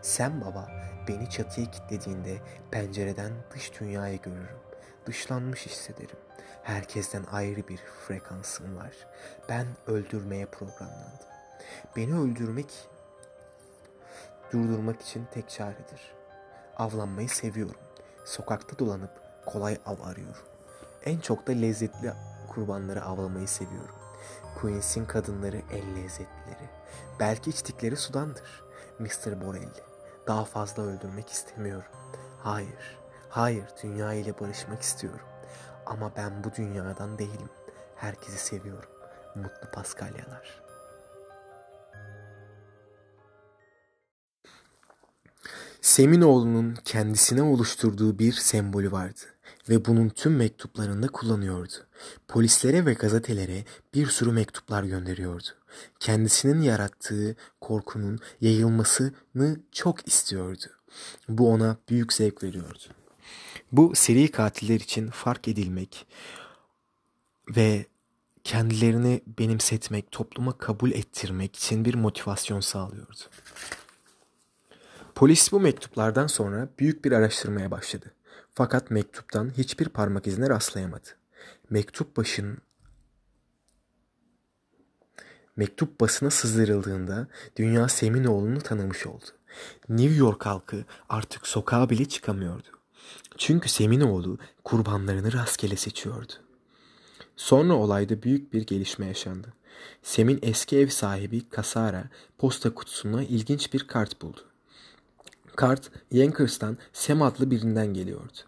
Sen 0.03 0.41
baba 0.41 0.69
beni 1.09 1.31
çatıya 1.31 1.71
kilitlediğinde 1.71 2.39
pencereden 2.71 3.33
dış 3.55 3.81
dünyayı 3.81 4.23
görürüm. 4.23 4.59
Dışlanmış 5.07 5.67
hissederim. 5.67 6.17
Herkesten 6.63 7.25
ayrı 7.33 7.69
bir 7.69 7.77
frekansım 7.77 8.77
var. 8.77 8.93
Ben 9.49 9.67
öldürmeye 9.87 10.47
programlandım. 10.47 11.27
Beni 11.97 12.15
öldürmek, 12.15 12.89
durdurmak 14.53 15.03
için 15.03 15.27
tek 15.31 15.49
çaredir. 15.49 16.15
Avlanmayı 16.77 17.29
seviyorum. 17.29 17.81
Sokakta 18.25 18.79
dolanıp 18.79 19.11
kolay 19.47 19.79
av 19.87 20.01
arıyorum. 20.01 20.43
En 21.05 21.21
çok 21.21 21.47
da 21.47 21.53
lezzetli 21.53 22.13
kurbanları 22.49 23.05
avlamayı 23.05 23.49
seviyorum. 23.49 23.95
Queens'in 24.61 25.05
kadınları 25.05 25.57
el 25.57 25.97
lezzetlileri. 25.97 26.71
Belki 27.21 27.51
içtikleri 27.51 27.97
sudandır. 27.97 28.63
Mr. 28.99 29.47
Borelli. 29.47 29.83
Daha 30.27 30.45
fazla 30.45 30.83
öldürmek 30.83 31.31
istemiyorum. 31.31 31.91
Hayır, 32.39 32.99
hayır 33.29 33.65
dünya 33.83 34.13
ile 34.13 34.41
barışmak 34.41 34.83
istiyorum. 34.83 35.27
Ama 35.87 36.13
ben 36.17 36.45
bu 36.45 36.55
dünyadan 36.55 37.19
değilim. 37.19 37.51
Herkesi 37.97 38.39
seviyorum. 38.39 38.91
Mutlu 39.35 39.71
Paskalyalar. 39.73 40.66
Seminoğlu'nun 45.81 46.75
kendisine 46.85 47.43
oluşturduğu 47.43 48.19
bir 48.19 48.33
sembolü 48.33 48.93
vardı 48.93 49.21
ve 49.69 49.85
bunun 49.85 50.09
tüm 50.09 50.37
mektuplarında 50.37 51.09
kullanıyordu. 51.09 51.73
Polislere 52.29 52.87
ve 52.87 52.93
gazetelere 52.93 53.65
bir 53.95 54.07
sürü 54.07 54.33
mektuplar 54.33 54.85
gönderiyordu. 54.85 55.47
Kendisinin 56.01 56.63
yarattığı 56.63 57.37
korkunun 57.61 58.19
yayılmasını 58.41 59.61
çok 59.73 60.09
istiyordu. 60.09 60.67
Bu 61.29 61.53
ona 61.53 61.77
büyük 61.89 62.13
zevk 62.13 62.43
veriyordu. 62.43 62.85
Bu 63.73 63.95
seri 63.95 64.31
katiller 64.31 64.81
için 64.81 65.11
fark 65.11 65.49
edilmek 65.49 66.07
ve 67.57 67.87
kendilerini 68.45 69.23
benimsetmek, 69.39 70.11
topluma 70.11 70.59
kabul 70.59 70.91
ettirmek 70.91 71.57
için 71.57 71.85
bir 71.85 71.95
motivasyon 71.95 72.61
sağlıyordu. 72.61 73.21
Polis 75.17 75.53
bu 75.53 75.61
mektuplardan 75.61 76.27
sonra 76.27 76.69
büyük 76.79 77.05
bir 77.05 77.13
araştırmaya 77.13 77.71
başladı. 77.71 78.15
Fakat 78.55 78.91
mektuptan 78.91 79.53
hiçbir 79.57 79.89
parmak 79.89 80.27
izine 80.27 80.49
rastlayamadı. 80.49 81.09
Mektup 81.71 82.17
başın 82.17 82.59
Mektup 85.57 86.01
basına 86.01 86.31
sızdırıldığında 86.31 87.27
dünya 87.57 87.89
Seminoğlu'nu 87.89 88.61
tanımış 88.61 89.07
oldu. 89.07 89.25
New 89.89 90.15
York 90.15 90.47
halkı 90.47 90.85
artık 91.09 91.47
sokağa 91.47 91.91
bile 91.91 92.05
çıkamıyordu. 92.05 92.69
Çünkü 93.39 93.69
Seminoğlu 93.69 94.39
kurbanlarını 94.65 95.33
rastgele 95.33 95.77
seçiyordu. 95.77 96.33
Sonra 97.37 97.75
olayda 97.75 98.23
büyük 98.23 98.53
bir 98.53 98.67
gelişme 98.67 99.07
yaşandı. 99.07 99.53
Sem'in 100.03 100.39
eski 100.43 100.79
ev 100.79 100.89
sahibi 100.89 101.49
Kasara 101.49 102.05
posta 102.39 102.75
kutusuna 102.75 103.23
ilginç 103.23 103.73
bir 103.73 103.87
kart 103.87 104.23
buldu. 104.23 104.56
Kart 105.57 105.91
Yankers'tan 106.11 106.79
Sam 106.93 107.23
adlı 107.23 107.51
birinden 107.51 107.87
geliyordu. 107.95 108.39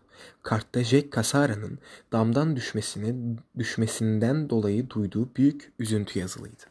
Kartta 0.42 0.84
Jack 0.84 1.12
Kasara'nın 1.12 1.78
damdan 2.12 2.56
düşmesine, 2.56 3.14
düşmesinden 3.58 4.50
dolayı 4.50 4.90
duyduğu 4.90 5.34
büyük 5.36 5.72
üzüntü 5.78 6.18
yazılıydı. 6.18 6.62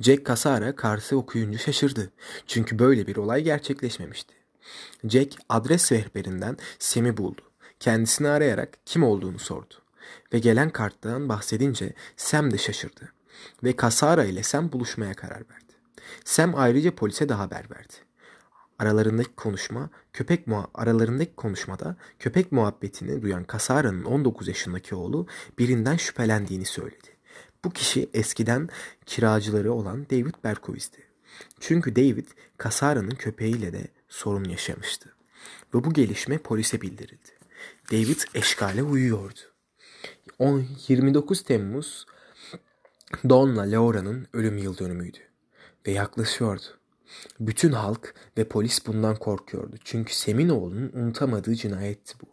Jack 0.00 0.26
Kasara 0.26 0.76
kartı 0.76 1.16
okuyunca 1.16 1.58
şaşırdı. 1.58 2.10
Çünkü 2.46 2.78
böyle 2.78 3.06
bir 3.06 3.16
olay 3.16 3.42
gerçekleşmemişti. 3.42 4.34
Jack 5.04 5.36
adres 5.48 5.92
rehberinden 5.92 6.56
Sam'i 6.78 7.16
buldu. 7.16 7.42
Kendisini 7.80 8.28
arayarak 8.28 8.78
kim 8.86 9.02
olduğunu 9.02 9.38
sordu. 9.38 9.74
Ve 10.32 10.38
gelen 10.38 10.70
karttan 10.70 11.28
bahsedince 11.28 11.92
Sam 12.16 12.50
de 12.50 12.58
şaşırdı. 12.58 13.12
Ve 13.64 13.76
Kasara 13.76 14.24
ile 14.24 14.42
Sam 14.42 14.72
buluşmaya 14.72 15.14
karar 15.14 15.38
verdi. 15.38 15.72
Sam 16.24 16.54
ayrıca 16.56 16.94
polise 16.94 17.28
de 17.28 17.34
haber 17.34 17.70
verdi. 17.70 18.09
Aralarındaki 18.80 19.34
konuşma, 19.36 19.90
köpek 20.12 20.46
muha 20.46 20.66
aralarındaki 20.74 21.34
konuşmada 21.36 21.96
köpek 22.18 22.52
muhabbetini 22.52 23.22
duyan 23.22 23.44
Kasara'nın 23.44 24.04
19 24.04 24.48
yaşındaki 24.48 24.94
oğlu 24.94 25.26
birinden 25.58 25.96
şüphelendiğini 25.96 26.64
söyledi. 26.64 27.08
Bu 27.64 27.70
kişi 27.70 28.10
eskiden 28.14 28.68
kiracıları 29.06 29.72
olan 29.72 30.06
David 30.10 30.34
Berkowitz'ti. 30.44 31.02
Çünkü 31.60 31.96
David 31.96 32.26
Kasara'nın 32.56 33.10
köpeğiyle 33.10 33.72
de 33.72 33.88
sorun 34.08 34.44
yaşamıştı. 34.44 35.14
Ve 35.74 35.84
bu 35.84 35.92
gelişme 35.92 36.38
polise 36.38 36.80
bildirildi. 36.80 37.30
David 37.92 38.20
eşkale 38.34 38.82
uyuyordu. 38.82 39.40
29 40.88 41.42
Temmuz 41.42 42.06
Don'la 43.28 43.62
Laura'nın 43.62 44.26
ölüm 44.32 44.58
yıl 44.58 44.78
dönümüydü 44.78 45.18
ve 45.86 45.90
yaklaşıyordu. 45.90 46.79
Bütün 47.40 47.72
halk 47.72 48.14
ve 48.38 48.48
polis 48.48 48.86
bundan 48.86 49.16
korkuyordu. 49.16 49.76
Çünkü 49.84 50.14
Seminoğlu'nun 50.14 50.92
unutamadığı 50.92 51.54
cinayetti 51.54 52.14
bu. 52.22 52.26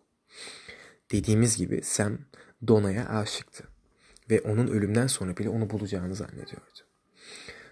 Dediğimiz 1.12 1.58
gibi 1.58 1.82
Sam 1.84 2.18
Dona'ya 2.68 3.10
aşıktı 3.10 3.64
ve 4.30 4.42
onun 4.42 4.68
ölümden 4.68 5.08
sonra 5.08 5.38
bile 5.38 5.50
onu 5.50 5.70
bulacağını 5.70 6.16
zannediyordu. 6.16 6.80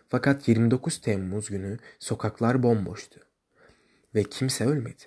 Fakat 0.07 0.47
29 0.47 1.01
Temmuz 1.01 1.49
günü 1.49 1.79
sokaklar 1.99 2.63
bomboştu 2.63 3.19
ve 4.15 4.23
kimse 4.23 4.65
ölmedi. 4.65 5.03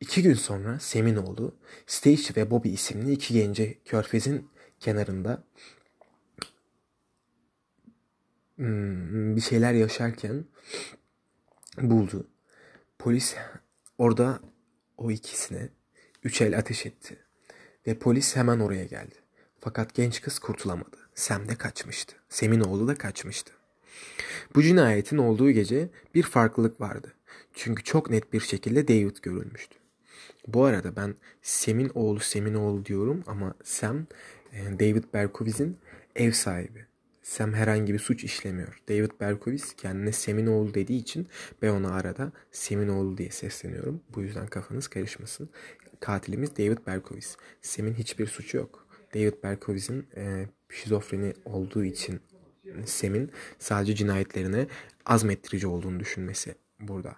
İki 0.00 0.22
gün 0.22 0.34
sonra 0.34 0.78
Seminoğlu, 0.78 1.56
Stage 1.86 2.22
ve 2.36 2.50
Bobby 2.50 2.72
isimli 2.72 3.12
iki 3.12 3.34
gence 3.34 3.78
körfezin 3.84 4.48
kenarında 4.80 5.44
hmm, 8.56 9.36
bir 9.36 9.40
şeyler 9.40 9.72
yaşarken 9.72 10.44
buldu. 11.78 12.26
Polis 12.98 13.36
orada 13.98 14.40
o 14.96 15.10
ikisine 15.10 15.68
üç 16.24 16.40
el 16.40 16.58
ateş 16.58 16.86
etti 16.86 17.16
ve 17.86 17.98
polis 17.98 18.36
hemen 18.36 18.60
oraya 18.60 18.84
geldi. 18.84 19.14
Fakat 19.60 19.94
genç 19.94 20.22
kız 20.22 20.38
kurtulamadı. 20.38 20.96
Sam 21.14 21.48
de 21.48 21.54
kaçmıştı. 21.54 22.16
Sem'in 22.28 22.60
oğlu 22.60 22.88
da 22.88 22.94
kaçmıştı. 22.94 23.52
Bu 24.54 24.62
cinayetin 24.62 25.18
olduğu 25.18 25.50
gece 25.50 25.88
bir 26.14 26.22
farklılık 26.22 26.80
vardı. 26.80 27.12
Çünkü 27.54 27.84
çok 27.84 28.10
net 28.10 28.32
bir 28.32 28.40
şekilde 28.40 28.88
David 28.88 29.16
görülmüştü. 29.22 29.76
Bu 30.46 30.64
arada 30.64 30.96
ben 30.96 31.14
Sem'in 31.42 31.90
oğlu 31.94 32.20
Sem'in 32.20 32.54
oğlu 32.54 32.84
diyorum 32.84 33.24
ama 33.26 33.54
Sam 33.64 34.06
e, 34.52 34.80
David 34.80 35.04
Berkowitz'in 35.14 35.78
ev 36.16 36.32
sahibi. 36.32 36.86
Sam 37.22 37.54
herhangi 37.54 37.94
bir 37.94 37.98
suç 37.98 38.24
işlemiyor. 38.24 38.82
David 38.88 39.10
Berkowitz 39.20 39.72
kendine 39.76 40.12
Seminoğlu 40.12 40.74
dediği 40.74 40.98
için 40.98 41.28
ben 41.62 41.70
ona 41.70 41.94
arada 41.94 42.32
Seminoğlu 42.50 43.18
diye 43.18 43.30
sesleniyorum. 43.30 44.02
Bu 44.14 44.22
yüzden 44.22 44.46
kafanız 44.46 44.88
karışmasın. 44.88 45.50
Katilimiz 46.00 46.56
David 46.56 46.78
Berkowitz. 46.86 47.36
Sam'in 47.62 47.94
hiçbir 47.94 48.26
suçu 48.26 48.56
yok. 48.56 48.86
David 49.14 49.34
Berkowitz'in 49.42 50.06
e, 50.16 50.48
şizofreni 50.70 51.34
olduğu 51.44 51.84
için 51.84 52.20
Sam'in 52.84 53.30
sadece 53.58 53.94
cinayetlerine 53.94 54.66
azmettirici 55.06 55.66
olduğunu 55.66 56.00
düşünmesi 56.00 56.54
burada 56.80 57.16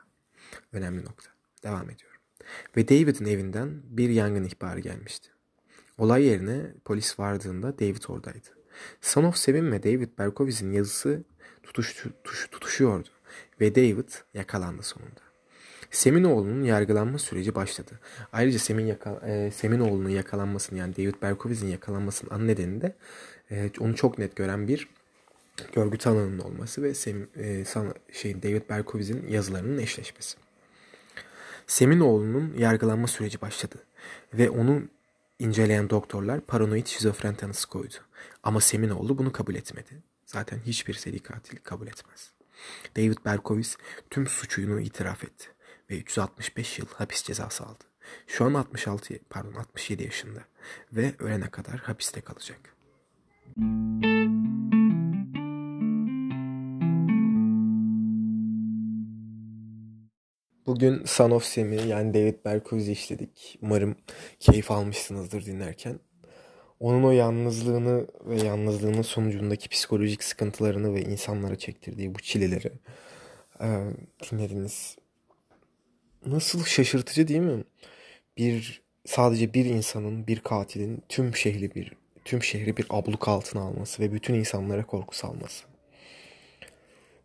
önemli 0.73 1.05
nokta. 1.05 1.31
Devam 1.63 1.91
ediyorum. 1.91 2.21
Ve 2.77 2.89
David'in 2.89 3.25
evinden 3.25 3.83
bir 3.85 4.09
yangın 4.09 4.45
ihbarı 4.45 4.81
gelmişti. 4.81 5.29
Olay 5.99 6.25
yerine 6.25 6.75
polis 6.85 7.19
vardığında 7.19 7.79
David 7.79 8.03
oradaydı. 8.09 8.62
Son 9.01 9.25
of 9.25 9.37
Seven 9.37 9.73
ve 9.73 9.83
David 9.83 10.09
Berkowitz'in 10.19 10.73
yazısı 10.73 11.23
tutuş, 11.63 11.95
tutuş, 11.95 12.49
tutuşuyordu 12.51 13.09
ve 13.61 13.75
David 13.75 14.09
yakalandı 14.35 14.83
sonunda. 14.83 15.21
Seminoğlu'nun 15.91 16.65
yargılanma 16.65 17.19
süreci 17.19 17.55
başladı. 17.55 18.01
Ayrıca 18.33 18.59
Semin 18.59 18.87
yaka, 18.87 19.21
e, 19.27 19.51
Seminoğlu'nun 19.51 20.09
yakalanmasının 20.09 20.81
yani 20.81 20.97
David 20.97 21.15
Berkowitz'in 21.23 21.69
yakalanmasının 21.69 22.31
ana 22.31 22.45
nedeni 22.45 22.81
de 22.81 22.97
e, 23.51 23.71
onu 23.81 23.97
çok 23.97 24.19
net 24.19 24.37
gören 24.37 24.69
bir 24.69 24.89
görgü 25.73 25.99
tanığının 25.99 26.39
olması 26.39 26.83
ve 26.83 26.95
Sem, 26.95 27.29
e, 27.37 27.65
sana, 27.65 27.95
şey, 28.13 28.43
David 28.43 28.63
Berkowitz'in 28.71 29.29
yazılarının 29.29 29.79
eşleşmesi. 29.79 30.37
Seminoğlu'nun 31.67 32.55
yargılanma 32.59 33.07
süreci 33.07 33.41
başladı 33.41 33.77
ve 34.35 34.51
onu 34.51 34.83
inceleyen 35.39 35.91
doktorlar 35.91 36.41
paranoid 36.41 36.87
şizofren 36.87 37.35
tanısı 37.35 37.69
koydu. 37.69 37.95
Ama 38.43 38.61
Seminoğlu 38.61 39.19
bunu 39.19 39.33
kabul 39.33 39.55
etmedi. 39.55 40.03
Zaten 40.27 40.59
hiçbir 40.67 40.95
seri 40.95 41.19
katil 41.19 41.57
kabul 41.57 41.87
etmez. 41.87 42.33
David 42.97 43.19
Berkowitz 43.25 43.77
tüm 44.11 44.27
suçunu 44.27 44.81
itiraf 44.81 45.25
etti 45.25 45.47
ve 45.91 45.99
365 45.99 46.79
yıl 46.79 46.87
hapis 46.87 47.23
cezası 47.23 47.65
aldı. 47.65 47.85
Şu 48.27 48.45
an 48.45 48.55
66 48.55 49.19
pardon 49.31 49.55
67 49.55 50.03
yaşında 50.03 50.41
ve 50.93 51.15
ölene 51.19 51.51
kadar 51.51 51.77
hapiste 51.77 52.21
kalacak. 52.21 52.77
Bugün 60.67 61.05
Son 61.05 61.31
of 61.31 61.45
Sam'i 61.45 61.89
yani 61.89 62.15
David 62.15 62.45
Berkowitz'i 62.45 62.93
işledik. 62.93 63.59
Umarım 63.63 63.97
keyif 64.41 64.71
almışsınızdır 64.71 65.47
dinlerken. 65.47 65.99
Onun 66.83 67.03
o 67.03 67.11
yalnızlığını 67.11 68.07
ve 68.27 68.43
yalnızlığının 68.43 69.03
sonucundaki 69.03 69.69
psikolojik 69.69 70.25
sıkıntılarını 70.25 70.95
ve 70.95 71.03
insanlara 71.03 71.57
çektirdiği 71.57 72.15
bu 72.15 72.19
çileleri 72.19 72.73
e, 73.61 73.69
dinlediniz. 74.31 74.97
Nasıl 76.27 76.65
şaşırtıcı 76.65 77.29
değil 77.29 77.41
mi? 77.41 77.65
Bir 78.39 78.83
sadece 79.07 79.55
bir 79.55 79.65
insanın, 79.65 80.27
bir 80.27 80.41
katilin 80.41 81.03
tüm 81.09 81.37
şehri 81.37 81.75
bir 81.75 81.93
tüm 82.25 82.43
şehri 82.43 82.77
bir 82.77 82.87
abluk 82.91 83.29
altına 83.29 83.63
alması 83.63 84.03
ve 84.03 84.13
bütün 84.13 84.35
insanlara 84.35 84.87
korku 84.87 85.17
salması. 85.17 85.65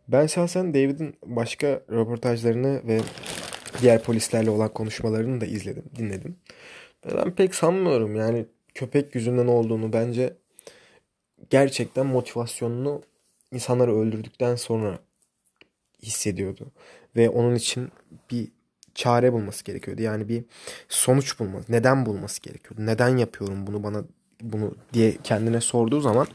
Ben 0.08 0.26
şahsen 0.26 0.74
David'in 0.74 1.16
başka 1.26 1.66
röportajlarını 1.90 2.88
ve 2.88 3.00
diğer 3.82 4.02
polislerle 4.02 4.50
olan 4.50 4.72
konuşmalarını 4.72 5.40
da 5.40 5.46
izledim, 5.46 5.84
dinledim. 5.96 6.36
Ben 7.14 7.34
pek 7.34 7.54
sanmıyorum 7.54 8.16
yani 8.16 8.46
köpek 8.78 9.14
yüzünden 9.14 9.46
olduğunu 9.46 9.92
bence 9.92 10.36
gerçekten 11.50 12.06
motivasyonunu 12.06 13.02
insanları 13.52 13.96
öldürdükten 13.96 14.54
sonra 14.54 14.98
hissediyordu. 16.02 16.66
Ve 17.16 17.28
onun 17.28 17.54
için 17.54 17.88
bir 18.30 18.48
çare 18.94 19.32
bulması 19.32 19.64
gerekiyordu. 19.64 20.02
Yani 20.02 20.28
bir 20.28 20.44
sonuç 20.88 21.40
bulması, 21.40 21.72
neden 21.72 22.06
bulması 22.06 22.42
gerekiyordu. 22.42 22.86
Neden 22.86 23.16
yapıyorum 23.16 23.66
bunu 23.66 23.82
bana 23.82 24.04
bunu 24.42 24.74
diye 24.92 25.16
kendine 25.24 25.60
sorduğu 25.60 26.00
zaman 26.00 26.26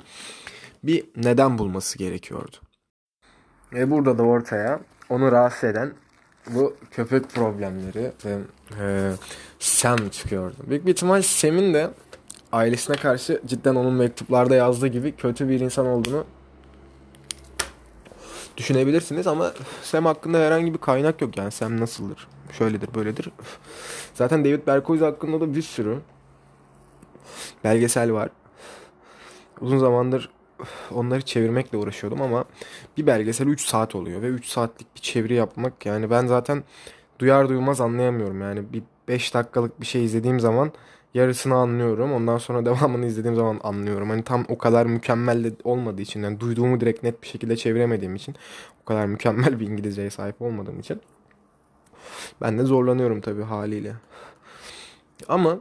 bir 0.84 1.06
neden 1.15 1.58
bulması 1.58 1.97
gerekiyordu. 1.97 2.58
Ve 3.73 3.91
burada 3.91 4.17
da 4.17 4.23
ortaya 4.23 4.79
onu 5.10 5.32
rahatsız 5.32 5.63
eden 5.63 5.93
bu 6.47 6.77
köpek 6.91 7.29
problemleri 7.29 8.12
ve 8.25 8.38
e, 8.79 9.12
Sam 9.60 10.10
çıkıyordu. 10.10 10.56
Büyük 10.67 10.86
bir 10.86 10.91
ihtimal 10.91 11.21
Sam'in 11.21 11.73
de 11.73 11.89
ailesine 12.53 12.95
karşı 12.95 13.41
cidden 13.45 13.75
onun 13.75 13.93
mektuplarda 13.93 14.55
yazdığı 14.55 14.87
gibi 14.87 15.11
kötü 15.11 15.49
bir 15.49 15.59
insan 15.59 15.85
olduğunu 15.85 16.25
düşünebilirsiniz 18.57 19.27
ama 19.27 19.53
Sam 19.81 20.05
hakkında 20.05 20.37
herhangi 20.37 20.73
bir 20.73 20.77
kaynak 20.77 21.21
yok 21.21 21.37
yani 21.37 21.51
Sam 21.51 21.79
nasıldır, 21.79 22.27
şöyledir, 22.51 22.89
böyledir. 22.95 23.29
Zaten 24.13 24.45
David 24.45 24.67
Berkowitz 24.67 25.05
hakkında 25.05 25.41
da 25.41 25.55
bir 25.55 25.61
sürü 25.61 25.99
belgesel 27.63 28.13
var. 28.13 28.29
Uzun 29.61 29.77
zamandır 29.77 30.29
onları 30.91 31.21
çevirmekle 31.21 31.77
uğraşıyordum 31.77 32.21
ama 32.21 32.45
bir 32.97 33.07
belgesel 33.07 33.47
3 33.47 33.65
saat 33.65 33.95
oluyor 33.95 34.21
ve 34.21 34.27
3 34.27 34.47
saatlik 34.47 34.95
bir 34.95 35.01
çeviri 35.01 35.33
yapmak 35.33 35.85
yani 35.85 36.09
ben 36.09 36.27
zaten 36.27 36.63
duyar 37.19 37.49
duymaz 37.49 37.81
anlayamıyorum 37.81 38.41
yani 38.41 38.73
bir 38.73 38.83
5 39.07 39.33
dakikalık 39.33 39.81
bir 39.81 39.85
şey 39.85 40.05
izlediğim 40.05 40.39
zaman 40.39 40.71
yarısını 41.13 41.56
anlıyorum 41.56 42.13
ondan 42.13 42.38
sonra 42.38 42.65
devamını 42.65 43.06
izlediğim 43.06 43.36
zaman 43.36 43.60
anlıyorum 43.63 44.10
hani 44.10 44.23
tam 44.23 44.45
o 44.49 44.58
kadar 44.58 44.86
mükemmel 44.86 45.43
de 45.43 45.52
olmadığı 45.63 46.02
için 46.02 46.23
yani 46.23 46.39
duyduğumu 46.39 46.80
direkt 46.80 47.04
net 47.04 47.21
bir 47.21 47.28
şekilde 47.28 47.58
çeviremediğim 47.58 48.15
için 48.15 48.36
o 48.82 48.86
kadar 48.86 49.06
mükemmel 49.06 49.60
bir 49.60 49.67
İngilizceye 49.67 50.10
sahip 50.10 50.41
olmadığım 50.41 50.80
için 50.80 51.02
ben 52.41 52.60
de 52.60 52.63
zorlanıyorum 52.63 53.21
tabii 53.21 53.43
haliyle 53.43 53.95
ama 55.28 55.60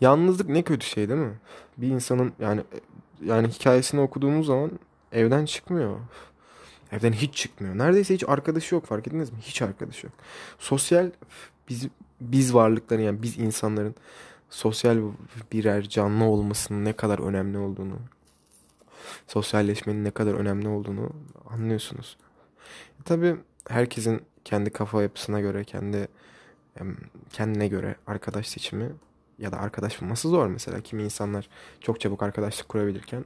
yalnızlık 0.00 0.48
ne 0.48 0.62
kötü 0.62 0.86
şey 0.86 1.08
değil 1.08 1.20
mi? 1.20 1.34
Bir 1.78 1.88
insanın 1.88 2.32
yani 2.40 2.60
yani 3.24 3.48
hikayesini 3.48 4.00
okuduğumuz 4.00 4.46
zaman 4.46 4.70
evden 5.12 5.44
çıkmıyor. 5.44 5.96
Evden 6.92 7.12
hiç 7.12 7.34
çıkmıyor. 7.34 7.78
Neredeyse 7.78 8.14
hiç 8.14 8.24
arkadaşı 8.28 8.74
yok 8.74 8.86
fark 8.86 9.06
ettiniz 9.06 9.32
mi? 9.32 9.38
Hiç 9.40 9.62
arkadaşı 9.62 10.06
yok. 10.06 10.14
Sosyal 10.58 11.10
biz 11.68 11.88
biz 12.32 12.54
varlıkların 12.54 13.02
yani 13.02 13.22
biz 13.22 13.38
insanların 13.38 13.94
sosyal 14.50 14.98
birer 15.52 15.82
canlı 15.82 16.24
olmasının 16.24 16.84
ne 16.84 16.92
kadar 16.92 17.18
önemli 17.18 17.58
olduğunu, 17.58 17.96
sosyalleşmenin 19.26 20.04
ne 20.04 20.10
kadar 20.10 20.34
önemli 20.34 20.68
olduğunu 20.68 21.10
anlıyorsunuz. 21.50 22.16
E 23.00 23.02
Tabii 23.04 23.36
herkesin 23.68 24.22
kendi 24.44 24.70
kafa 24.70 25.02
yapısına 25.02 25.40
göre, 25.40 25.64
kendi 25.64 26.08
kendine 27.32 27.68
göre 27.68 27.96
arkadaş 28.06 28.48
seçimi 28.48 28.92
ya 29.38 29.52
da 29.52 29.58
arkadaş 29.58 30.02
bulması 30.02 30.28
zor 30.28 30.46
mesela. 30.46 30.80
Kimi 30.80 31.02
insanlar 31.02 31.48
çok 31.80 32.00
çabuk 32.00 32.22
arkadaşlık 32.22 32.68
kurabilirken 32.68 33.24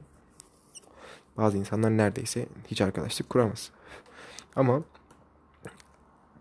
bazı 1.37 1.57
insanlar 1.57 1.97
neredeyse 1.97 2.45
hiç 2.67 2.81
arkadaşlık 2.81 3.29
kuramaz. 3.29 3.71
Ama 4.55 4.83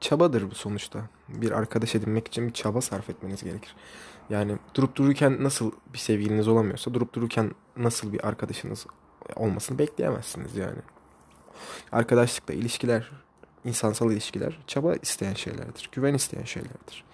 çabadır 0.01 0.51
bu 0.51 0.55
sonuçta. 0.55 1.01
Bir 1.29 1.51
arkadaş 1.51 1.95
edinmek 1.95 2.29
için 2.29 2.49
bir 2.49 2.53
çaba 2.53 2.81
sarf 2.81 3.11
etmeniz 3.11 3.45
gerekir. 3.45 3.75
Yani 4.31 4.57
durup 4.75 4.97
dururken 4.97 5.45
nasıl 5.45 5.73
bir 5.93 5.99
sevgiliniz 5.99 6.49
olamıyorsa 6.49 6.95
durup 6.95 7.15
dururken 7.15 7.51
nasıl 7.77 8.13
bir 8.13 8.29
arkadaşınız 8.29 8.87
olmasını 9.37 9.79
bekleyemezsiniz 9.79 10.57
yani. 10.57 10.79
Arkadaşlıkla 11.93 12.55
ilişkiler, 12.55 13.11
insansal 13.65 14.13
ilişkiler 14.13 14.59
çaba 14.67 14.95
isteyen 14.95 15.35
şeylerdir. 15.35 15.89
Güven 15.93 16.15
isteyen 16.15 16.45
şeylerdir. 16.45 17.05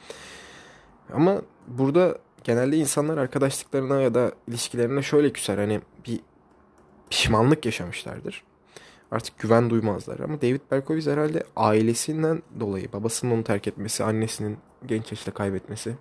Ama 1.13 1.43
burada 1.69 2.19
genelde 2.45 2.77
insanlar 2.77 3.19
arkadaşlıklarına 3.19 4.01
ya 4.01 4.15
da 4.15 4.33
ilişkilerine 4.49 5.03
şöyle 5.03 5.33
küser. 5.33 5.59
Hani 5.59 5.81
bir 6.07 6.21
pişmanlık 7.11 7.67
yaşamışlardır. 7.67 8.45
Artık 9.11 9.39
güven 9.39 9.71
duymazlar. 9.71 10.21
Ama 10.21 10.43
David 10.43 10.61
Berkowitz 10.71 11.07
herhalde 11.07 11.45
ailesinden 11.57 12.43
dolayı 12.61 12.93
babasının 12.93 13.31
onu 13.31 13.45
terk 13.45 13.69
etmesi, 13.69 14.05
annesinin 14.05 14.59
genç 14.87 15.11
yaşta 15.13 15.35
kaybetmesi 15.35 15.97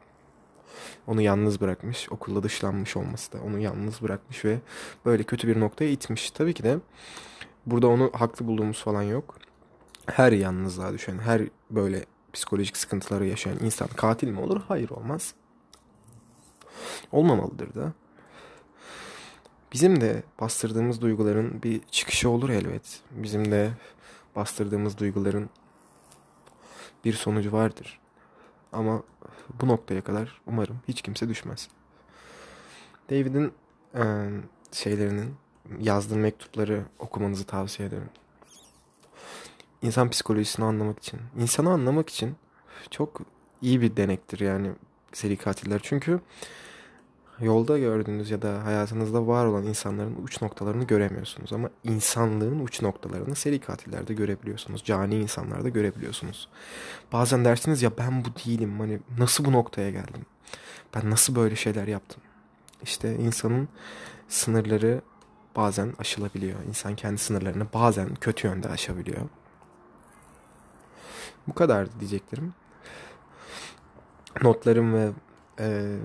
onu 1.08 1.22
yalnız 1.22 1.62
bırakmış. 1.62 2.12
Okulda 2.12 2.44
dışlanmış 2.44 2.98
olması 2.98 3.34
da 3.34 3.38
onu 3.42 3.60
yalnız 3.60 4.02
bırakmış 4.02 4.46
ve 4.46 4.60
böyle 5.06 5.24
kötü 5.24 5.48
bir 5.48 5.60
noktaya 5.60 5.92
itmiş. 5.92 6.32
Tabii 6.32 6.54
ki 6.54 6.64
de 6.64 6.78
burada 7.66 7.88
onu 7.88 8.12
haklı 8.14 8.48
bulduğumuz 8.48 8.84
falan 8.84 9.04
yok. 9.04 9.38
Her 10.06 10.32
yalnızlığa 10.32 10.94
düşen, 10.94 11.20
her 11.20 11.42
böyle 11.72 12.06
psikolojik 12.34 12.78
sıkıntıları 12.78 13.26
yaşayan 13.26 13.58
insan 13.62 13.88
katil 13.88 14.28
mi 14.28 14.40
olur? 14.40 14.62
Hayır 14.68 14.90
olmaz. 14.90 15.34
Olmamalıdır 17.12 17.76
da. 17.76 17.94
Bizim 19.74 20.02
de 20.02 20.24
bastırdığımız 20.42 21.02
duyguların 21.02 21.64
bir 21.64 21.82
çıkışı 21.92 22.30
olur 22.30 22.50
elbet. 22.50 23.02
Bizim 23.12 23.52
de 23.52 23.72
bastırdığımız 24.36 24.98
duyguların 24.98 25.50
bir 27.06 27.14
sonucu 27.14 27.52
vardır. 27.52 28.00
Ama 28.72 29.04
bu 29.62 29.68
noktaya 29.68 30.02
kadar 30.02 30.42
umarım 30.48 30.80
hiç 30.88 31.02
kimse 31.02 31.30
düşmez. 31.30 31.68
David'in 33.10 33.54
e, 33.96 34.04
şeylerinin, 34.72 35.36
yazdığım 35.80 36.20
mektupları 36.20 36.84
okumanızı 37.00 37.46
tavsiye 37.46 37.88
ederim. 37.88 38.10
İnsan 39.82 40.10
psikolojisini 40.10 40.66
anlamak 40.66 41.00
için, 41.00 41.20
insanı 41.40 41.70
anlamak 41.70 42.10
için 42.10 42.36
çok 42.90 43.22
iyi 43.62 43.82
bir 43.82 43.98
denektir 43.98 44.40
yani 44.40 44.72
seri 45.14 45.38
katiller. 45.38 45.80
Çünkü 45.84 46.20
yolda 47.44 47.78
gördüğünüz 47.78 48.32
ya 48.32 48.42
da 48.42 48.66
hayatınızda 48.66 49.28
var 49.28 49.46
olan 49.46 49.64
insanların 49.64 50.16
uç 50.24 50.42
noktalarını 50.42 50.84
göremiyorsunuz. 50.84 51.54
Ama 51.54 51.70
insanlığın 51.84 52.60
uç 52.60 52.82
noktalarını 52.82 53.36
seri 53.36 53.60
katillerde 53.60 54.14
görebiliyorsunuz. 54.14 54.84
Cani 54.84 55.16
insanlarda 55.16 55.70
görebiliyorsunuz. 55.70 56.50
Bazen 57.14 57.46
dersiniz 57.46 57.82
ya 57.82 57.92
ben 57.98 58.26
bu 58.26 58.28
değilim. 58.46 58.80
Hani 58.80 59.00
nasıl 59.18 59.46
bu 59.46 59.52
noktaya 59.52 59.92
geldim? 59.92 60.26
Ben 60.96 61.10
nasıl 61.10 61.36
böyle 61.36 61.56
şeyler 61.56 61.88
yaptım? 61.88 62.22
İşte 62.84 63.16
insanın 63.16 63.68
sınırları 64.30 65.02
bazen 65.56 65.94
aşılabiliyor. 66.00 66.60
İnsan 66.68 66.96
kendi 66.96 67.18
sınırlarını 67.18 67.68
bazen 67.74 68.16
kötü 68.16 68.48
yönde 68.48 68.70
aşabiliyor. 68.70 69.22
Bu 71.48 71.54
kadar 71.54 72.00
diyeceklerim. 72.00 72.54
Notlarım 74.42 74.94
ve 74.94 75.10
e, 75.60 75.96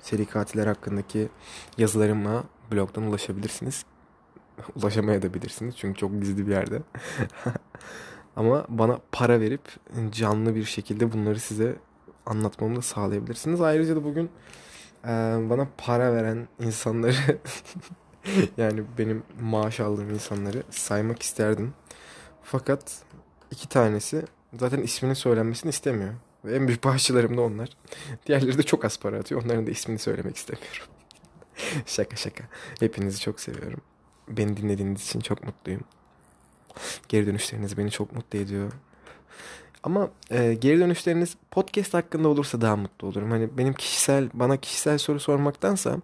seri 0.00 0.26
katiller 0.26 0.66
hakkındaki 0.66 1.28
yazılarıma 1.78 2.44
blogdan 2.72 3.02
ulaşabilirsiniz. 3.02 3.84
Ulaşamayabilirsiniz 4.76 5.76
çünkü 5.76 5.98
çok 5.98 6.20
gizli 6.20 6.46
bir 6.46 6.52
yerde. 6.52 6.82
Ama 8.36 8.66
bana 8.68 9.00
para 9.12 9.40
verip 9.40 9.62
canlı 10.10 10.54
bir 10.54 10.64
şekilde 10.64 11.12
bunları 11.12 11.40
size 11.40 11.76
anlatmamı 12.26 12.76
da 12.76 12.82
sağlayabilirsiniz. 12.82 13.60
Ayrıca 13.60 13.96
da 13.96 14.04
bugün 14.04 14.30
e, 15.04 15.08
bana 15.50 15.68
para 15.78 16.12
veren 16.14 16.48
insanları 16.60 17.14
yani 18.56 18.82
benim 18.98 19.22
maaş 19.40 19.80
aldığım 19.80 20.10
insanları 20.10 20.62
saymak 20.70 21.22
isterdim. 21.22 21.74
Fakat 22.42 23.02
iki 23.50 23.68
tanesi 23.68 24.24
zaten 24.58 24.82
isminin 24.82 25.14
söylenmesini 25.14 25.70
istemiyor. 25.70 26.14
Ve 26.44 26.56
en 26.56 26.68
büyük 26.68 26.84
bağışçılarım 26.84 27.36
da 27.36 27.40
onlar. 27.42 27.68
Diğerleri 28.26 28.58
de 28.58 28.62
çok 28.62 28.84
az 28.84 28.98
para 28.98 29.18
atıyor. 29.18 29.44
Onların 29.44 29.66
da 29.66 29.70
ismini 29.70 29.98
söylemek 29.98 30.36
istemiyorum. 30.36 30.86
şaka 31.86 32.16
şaka. 32.16 32.44
Hepinizi 32.80 33.20
çok 33.20 33.40
seviyorum. 33.40 33.80
Beni 34.28 34.56
dinlediğiniz 34.56 35.04
için 35.04 35.20
çok 35.20 35.44
mutluyum. 35.44 35.82
Geri 37.08 37.26
dönüşleriniz 37.26 37.78
beni 37.78 37.90
çok 37.90 38.12
mutlu 38.12 38.38
ediyor. 38.38 38.72
Ama 39.84 40.10
e, 40.30 40.54
geri 40.54 40.78
dönüşleriniz 40.78 41.36
podcast 41.50 41.94
hakkında 41.94 42.28
olursa 42.28 42.60
daha 42.60 42.76
mutlu 42.76 43.08
olurum. 43.08 43.30
Hani 43.30 43.58
benim 43.58 43.72
kişisel 43.72 44.28
bana 44.34 44.56
kişisel 44.56 44.98
soru 44.98 45.20
sormaktansa 45.20 45.96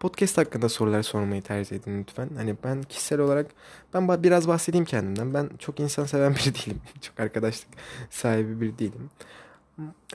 podcast 0.00 0.38
hakkında 0.38 0.68
sorular 0.68 1.02
sormayı 1.02 1.42
tercih 1.42 1.76
edin 1.76 2.00
lütfen. 2.00 2.30
Hani 2.36 2.56
ben 2.64 2.82
kişisel 2.82 3.20
olarak 3.20 3.46
ben 3.94 4.22
biraz 4.22 4.48
bahsedeyim 4.48 4.84
kendimden. 4.84 5.34
Ben 5.34 5.50
çok 5.58 5.80
insan 5.80 6.04
seven 6.04 6.34
biri 6.34 6.54
değilim. 6.66 6.80
çok 7.00 7.20
arkadaşlık 7.20 7.68
sahibi 8.10 8.60
biri 8.60 8.78
değilim. 8.78 9.10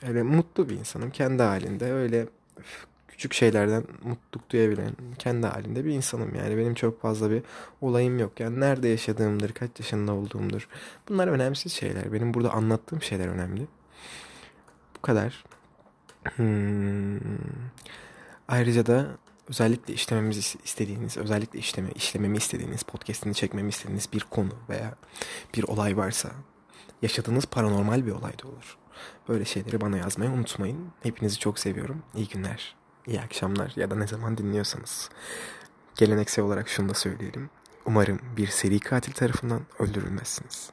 Öyle 0.07 0.23
mutlu 0.23 0.69
bir 0.69 0.75
insanım. 0.75 1.11
Kendi 1.11 1.43
halinde. 1.43 1.91
Öyle 1.93 2.27
küçük 3.07 3.33
şeylerden 3.33 3.83
mutluluk 4.03 4.49
duyabilen 4.49 4.91
kendi 5.19 5.47
halinde 5.47 5.85
bir 5.85 5.91
insanım 5.91 6.35
yani. 6.35 6.57
Benim 6.57 6.73
çok 6.73 7.01
fazla 7.01 7.31
bir 7.31 7.43
olayım 7.81 8.19
yok. 8.19 8.39
Yani 8.39 8.59
nerede 8.59 8.87
yaşadığımdır 8.87 9.51
kaç 9.51 9.69
yaşında 9.79 10.13
olduğumdur. 10.13 10.67
Bunlar 11.09 11.27
önemsiz 11.27 11.73
şeyler. 11.73 12.13
Benim 12.13 12.33
burada 12.33 12.51
anlattığım 12.51 13.01
şeyler 13.01 13.27
önemli. 13.27 13.67
Bu 14.95 15.01
kadar. 15.01 15.43
Hmm. 16.35 17.19
ayrıca 18.47 18.85
da 18.85 19.07
özellikle 19.49 19.93
işlememizi 19.93 20.57
istediğiniz 20.63 21.17
özellikle 21.17 21.59
işleme 21.59 21.91
işlememi 21.91 22.37
istediğiniz 22.37 22.83
podcast'ini 22.83 23.33
çekmemi 23.33 23.69
istediğiniz 23.69 24.13
bir 24.13 24.19
konu 24.19 24.51
veya 24.69 24.95
bir 25.55 25.63
olay 25.63 25.97
varsa 25.97 26.29
yaşadığınız 27.01 27.45
paranormal 27.45 28.05
bir 28.05 28.11
olay 28.11 28.39
da 28.43 28.47
olur 28.47 28.80
böyle 29.31 29.45
şeyleri 29.45 29.81
bana 29.81 29.97
yazmayı 29.97 30.31
unutmayın 30.31 30.87
hepinizi 31.03 31.39
çok 31.39 31.59
seviyorum 31.59 32.03
iyi 32.15 32.27
günler 32.27 32.75
iyi 33.07 33.21
akşamlar 33.21 33.73
ya 33.75 33.91
da 33.91 33.95
ne 33.95 34.07
zaman 34.07 34.37
dinliyorsanız. 34.37 35.09
Geleneksel 35.95 36.45
olarak 36.45 36.69
şunu 36.69 36.89
da 36.89 36.93
söyleyelim. 36.93 37.49
Umarım 37.85 38.19
bir 38.37 38.47
seri 38.47 38.79
katil 38.79 39.11
tarafından 39.11 39.61
öldürülmezsiniz. 39.79 40.69